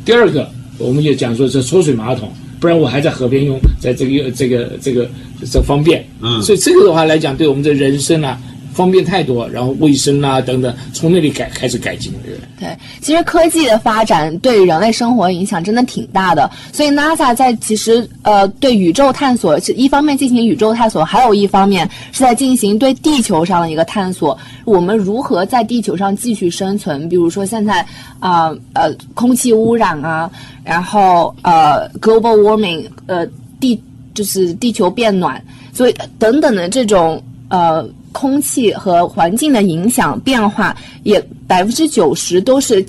[0.05, 0.49] 第二个。
[0.79, 2.31] 我们就讲说这抽水马桶，
[2.61, 5.09] 不然我还在河边用，在这个这个这个
[5.51, 8.39] 这方便，嗯，所以这个的话来讲，对我们的人生啊。
[8.77, 12.13] 方便太多，然后卫生啊等等，从那里改开始改进。
[12.61, 12.69] 对，
[13.01, 16.51] 其实科技的发展对人类生活影响真的挺大的。
[16.75, 24.39] 所以 NASA 在其实呃对宇宙探索是一方面进行宇宙探索，还有一方面是在进行对地球上的一个探索。
[24.67, 27.09] 我们如何在地球上继续生存？
[27.09, 27.81] 比如说现在
[28.21, 30.31] 啊呃空气污染啊，
[30.63, 33.27] 然后呃 global warming 呃
[33.59, 33.81] 地
[34.13, 37.89] 就是地球变暖，所以等等的这种呃。
[38.17, 42.83] 空气和环境的影响变化，也百分之九十都是，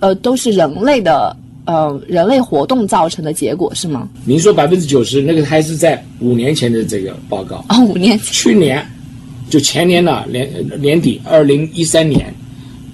[0.00, 4.08] 呃，都是人类的，呃，人类活动造成的结果，是吗？
[4.24, 8.82] 您说百分之九十，那个还是在五年前的这个报告啊，五年，去年，
[9.50, 10.50] 就前年呢，年
[10.80, 12.34] 年底，二零一三年，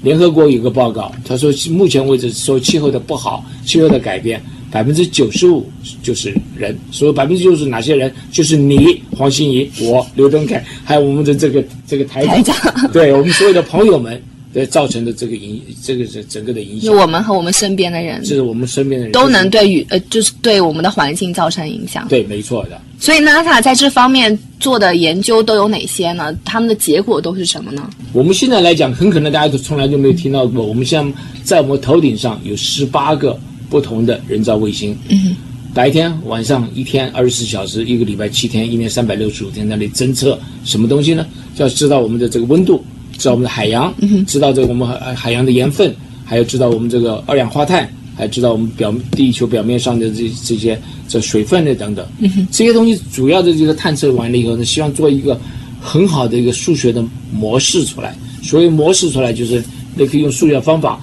[0.03, 4.43] 联合国有个报告，他说目前为止说气候的不好，气候的改变。
[4.71, 5.67] 百分之九十五
[6.03, 8.13] 就是人，所以百分之九十哪些人？
[8.31, 14.21] 就是你黄心怡，我刘登凯，还有我们的这个这个台长，对我们所有的朋友们，
[14.53, 16.95] 对造成的这个影，这个是整个的影响。
[16.95, 22.07] 我们和我们身边的人，是我们身边的人都能对与呃，就是对我们的环境造成影响。
[22.09, 22.81] 对，没错的。
[22.99, 26.37] 所以 NASA 在这方面做的研究都有哪些呢？
[26.45, 27.89] 他们的结果都是什么呢？
[28.13, 30.65] 我们现在来讲，很可能大家都从来就没有听到过。
[30.65, 31.13] 我们现在
[31.45, 33.39] 在我们头顶上有十八个。
[33.69, 35.37] 不同的人造卫星，嗯
[35.75, 41.27] 白天晚上一天二十四小时，一个礼拜七天，一年三百六十五天，那里侦测什么东西呢？
[41.55, 42.83] 就要知道我们的这个温度，
[43.19, 45.95] 知道我们的海洋，嗯知道这个我们海海洋的盐分，
[46.25, 52.07] 还要知道我们这个二氧化碳，还知道我们表地球表面上的这这些这水分的等等。
[52.21, 55.39] 嗯这些东西主要的这个探测完了以后呢，希望做一个
[55.79, 58.17] 很好的一个数学的模式出来。
[58.43, 59.63] 所谓模式出来，就是
[59.95, 61.01] 那可以用数学方法。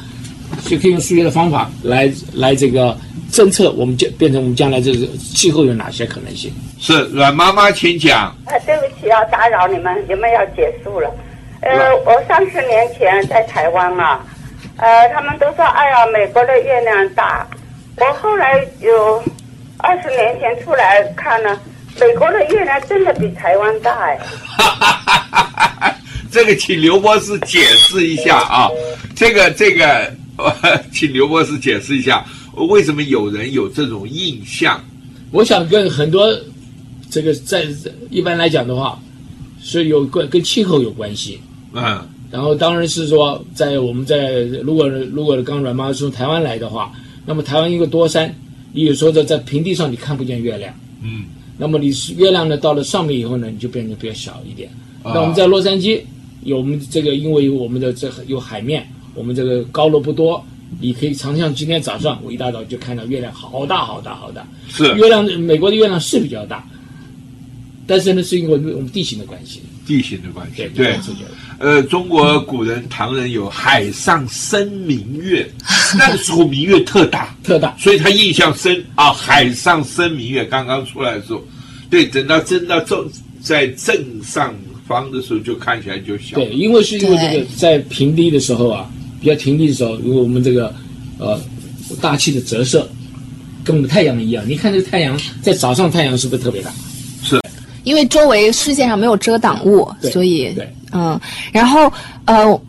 [0.66, 2.97] 就可以用数学的方法来来这个
[3.32, 6.51] 侦测，我们将变成我们将来这个气候有哪些可能性？
[6.80, 8.28] 是阮妈妈，请讲。
[8.45, 11.09] 啊，对不起，啊打扰你们，你们要结束了。
[11.61, 14.26] 呃，我三十年前在台湾啊，
[14.78, 17.47] 呃，他们都说，哎呀，美国的月亮大。
[17.97, 19.24] 我后来有
[19.78, 21.59] 二十年前出来看呢，
[21.99, 24.20] 美国的月亮真的比台湾大哎。
[26.32, 28.70] 这个请刘博士解释一下啊，
[29.16, 30.11] 这个这个。
[30.91, 32.25] 请刘博士解释一下，
[32.69, 34.84] 为什么有人有这种印象？
[35.31, 36.27] 我想跟很多
[37.09, 37.65] 这个在
[38.09, 38.99] 一般来讲的话，
[39.61, 41.39] 是有关跟气候有关系。
[41.73, 46.91] 嗯，然后当然是说，在我们在如果如果刚阮妈是从台湾来的话，
[47.25, 48.34] 那么台湾一个多山，
[48.73, 50.73] 你有时候在在平地上你看不见月亮。
[51.03, 51.25] 嗯，
[51.57, 54.69] 那么你是月亮呢到了上面以后呢，你就变得比较小一点。
[55.03, 56.01] 那我们在洛杉矶
[56.43, 58.88] 有我们这个，因为我们的这有海面。
[59.14, 60.43] 我们这个高楼不多，
[60.80, 64.45] 你可以常像今天早上，我一大早就看到月亮好大好大好大。
[64.70, 66.68] 是月亮，美国的月亮是比较大，
[67.86, 69.61] 但是呢，是因为我们地形的关系。
[69.86, 70.93] 地形的关系，对。
[70.93, 70.95] 对
[71.59, 75.47] 呃，中国古人唐人有海上生明月，
[75.97, 79.14] 那个时候明月特大特大，所以他印象深啊。
[79.14, 81.41] 海上生明月刚刚出来的时候，
[81.89, 83.07] 对，等到真到正
[83.39, 84.53] 在正上
[84.88, 86.36] 方的时候，就看起来就小。
[86.36, 88.89] 对，因为是因为这个在平地的时候啊。
[89.24, 90.71] 比较平地的时候，如果我们这个，
[91.17, 91.39] 呃，
[92.01, 92.86] 大气的折射
[93.63, 94.43] 跟我们太阳一样。
[94.45, 96.69] 你看这个太阳在早上，太阳是不是特别大？
[97.24, 97.39] 是，
[97.86, 101.17] 因为周围视线上没有遮挡物，所以，对，嗯，
[101.53, 101.89] 然后
[102.26, 102.61] 呃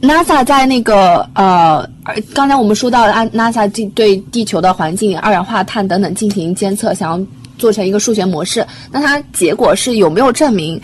[0.00, 1.84] ，NASA 在那个呃，
[2.32, 7.26] 刚才我们说到了，NASA 对对地球的环境、二氧化碳等等进行监测，想要
[7.58, 8.64] 做成一个数学模式。
[8.92, 10.80] 那它结果是有没有证明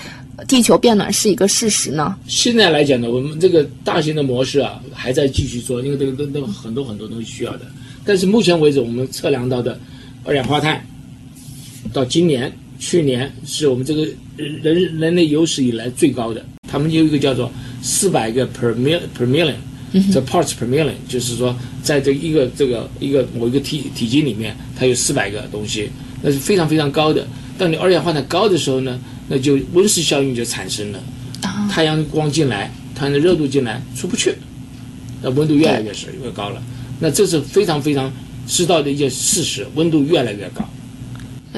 [0.47, 2.16] 地球变暖是一个事实呢？
[2.26, 7.61] 现在来讲呢，我们这个大型的模式啊，还在继续做，因为这个都都很多很多东西需要的。
[8.05, 9.78] 但是目前为止，我们测量到的
[10.24, 10.84] 二氧化碳，
[11.93, 16.45] 到今年、去年是我们这个人人类有史以来最高的。
[16.68, 19.55] 他们有一个叫做四百个 per mil per million，
[20.12, 25.90] 这 parts per million，就是说在这一个这个一个某一个体体积里面，它有四百个东西，
[26.22, 27.26] 那是非常非常高的。
[27.59, 28.99] 当你二氧化碳高的时候呢，
[29.33, 31.03] 那就温室效应就产生了，
[31.70, 34.35] 太阳光进来，太阳的热度进来出不去，
[35.22, 36.62] 那温度越来越是越高了。
[37.01, 38.12] 那这是非常非常
[38.47, 40.62] 知道的一件事实，温度越来越高。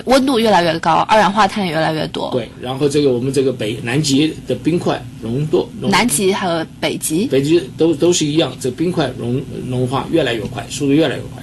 [0.05, 2.31] 温度越来越高，二氧化碳也越来越多。
[2.31, 11.43] 对，然后这个我们这个北南极的冰块融多，融南极和北极，北极都都是一样，这冰块融融化越来越快，速度越来越快。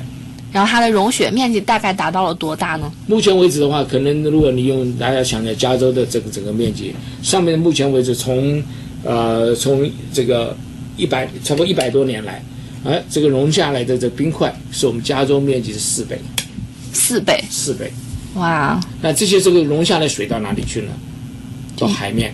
[0.51, 2.91] 然后它的融雪面积大概达到了多大呢？
[3.07, 6.93] 目前为止的话，可能如果你用大家想想加州的这个整个面积，
[7.23, 8.61] 上面目前为止从
[9.03, 10.55] 呃从这个
[10.97, 12.43] 一百差不多一百多年来，
[12.83, 16.19] 哎，这个融下来的这冰块是我们加州面积的四倍，
[16.91, 17.91] 四倍，四倍。
[18.35, 18.79] 哇！
[19.01, 20.91] 那这些这个融下来水到哪里去呢？
[21.77, 22.33] 到海面，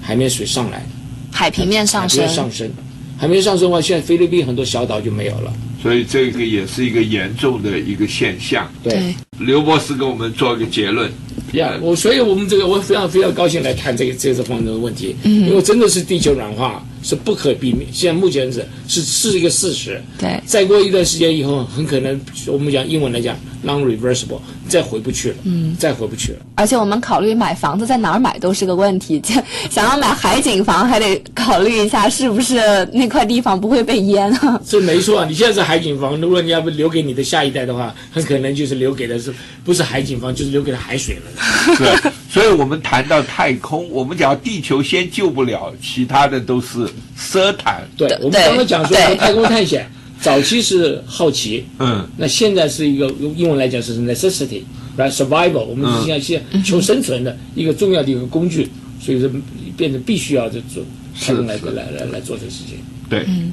[0.00, 0.84] 海面水上来，
[1.30, 2.70] 海平面上升，海平面上升，
[3.18, 5.52] 海平面上升的话，现在菲律宾很多小岛就没有了。
[5.82, 8.70] 所以这个也是一个严重的一个现象。
[8.82, 11.10] 对，刘博士给我们做一个结论。
[11.52, 20.02] 呀，我所以我们这个我非常非常高兴来谈这个这个方面的问题，因为真的是地球软化是不可避免，现在目前是是是一个事实。
[20.18, 25.36] 对，再过一段时间以后，很可能我们讲英文来讲，non-reversible，再回不去了。
[25.44, 26.38] 嗯，再回不去了。
[26.56, 29.22] 而且我们考虑买房子在哪儿买都是个问题，
[29.70, 34.60] 想要买海景房还得考虑一下是不是那块地方不会被淹啊。
[34.66, 39.32] 这没错，你现在是海景房，如果你要不留给你的下一代的话，很可能就是留给的是
[39.64, 41.22] 不是海景房，就是留给了海水了。
[41.78, 46.86] 对，所以我们谈到太空，我们讲地球先救不了，其他的都是
[47.18, 47.82] 奢谈。
[47.96, 58.70] 对，我们刚刚讲说太空探险，早期是好奇，嗯，那现在是一个用英文来讲是 necessity，right？survival，我们是要先求生存的一个重要的一个工具，
[59.00, 59.30] 所以说
[59.74, 60.84] 变成必须要这做
[61.18, 62.76] 太空来来来来做这个事情。
[63.08, 63.50] 对，嗯，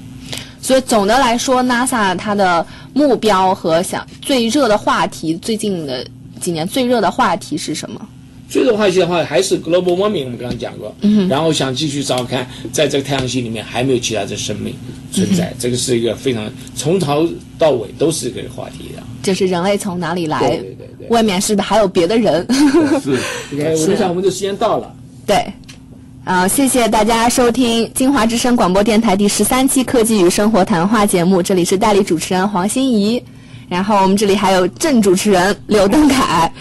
[0.62, 6.06] 所以总的来说，NASA 它的目标和想最热的话题，最近的。
[6.42, 8.06] 几年最热的话题是什么？
[8.54, 10.94] 最热话题的话还是 global warming，我们刚刚讲过。
[11.02, 11.28] 嗯。
[11.28, 14.76] 然后想继续找看，在这个太阳系里面还没有其他的生命
[15.12, 17.28] 存在，这个是一个非常从头
[17.58, 19.02] 到尾都是一个话题的。
[19.24, 20.40] 就是人类从哪里来？
[20.40, 21.08] 对对对。
[21.08, 22.46] 外面是不是还有别的人？
[23.02, 23.18] 是。
[23.92, 24.96] 我想我们的时间到了。
[25.26, 25.44] 对。
[26.24, 33.20] 啊，谢谢大家收听金华之声广播电台第十三期科技与生活谈话节目，这里是代理主持人黄欣怡。
[33.74, 36.52] 然后我们这里还有正主持人刘登凯，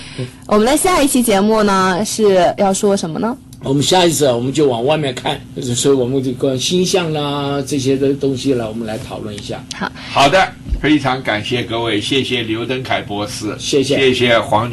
[0.47, 3.37] 我们的下一期节目呢是要说什么呢？
[3.63, 5.39] 我们下一次我们就往外面看，
[5.77, 9.63] 所以我们这个星象啦这些的东西了，我们来讨论一下。
[9.77, 14.73] 好，好的，非常感谢各位，谢谢刘登凯博士，谢谢，谢谢黄。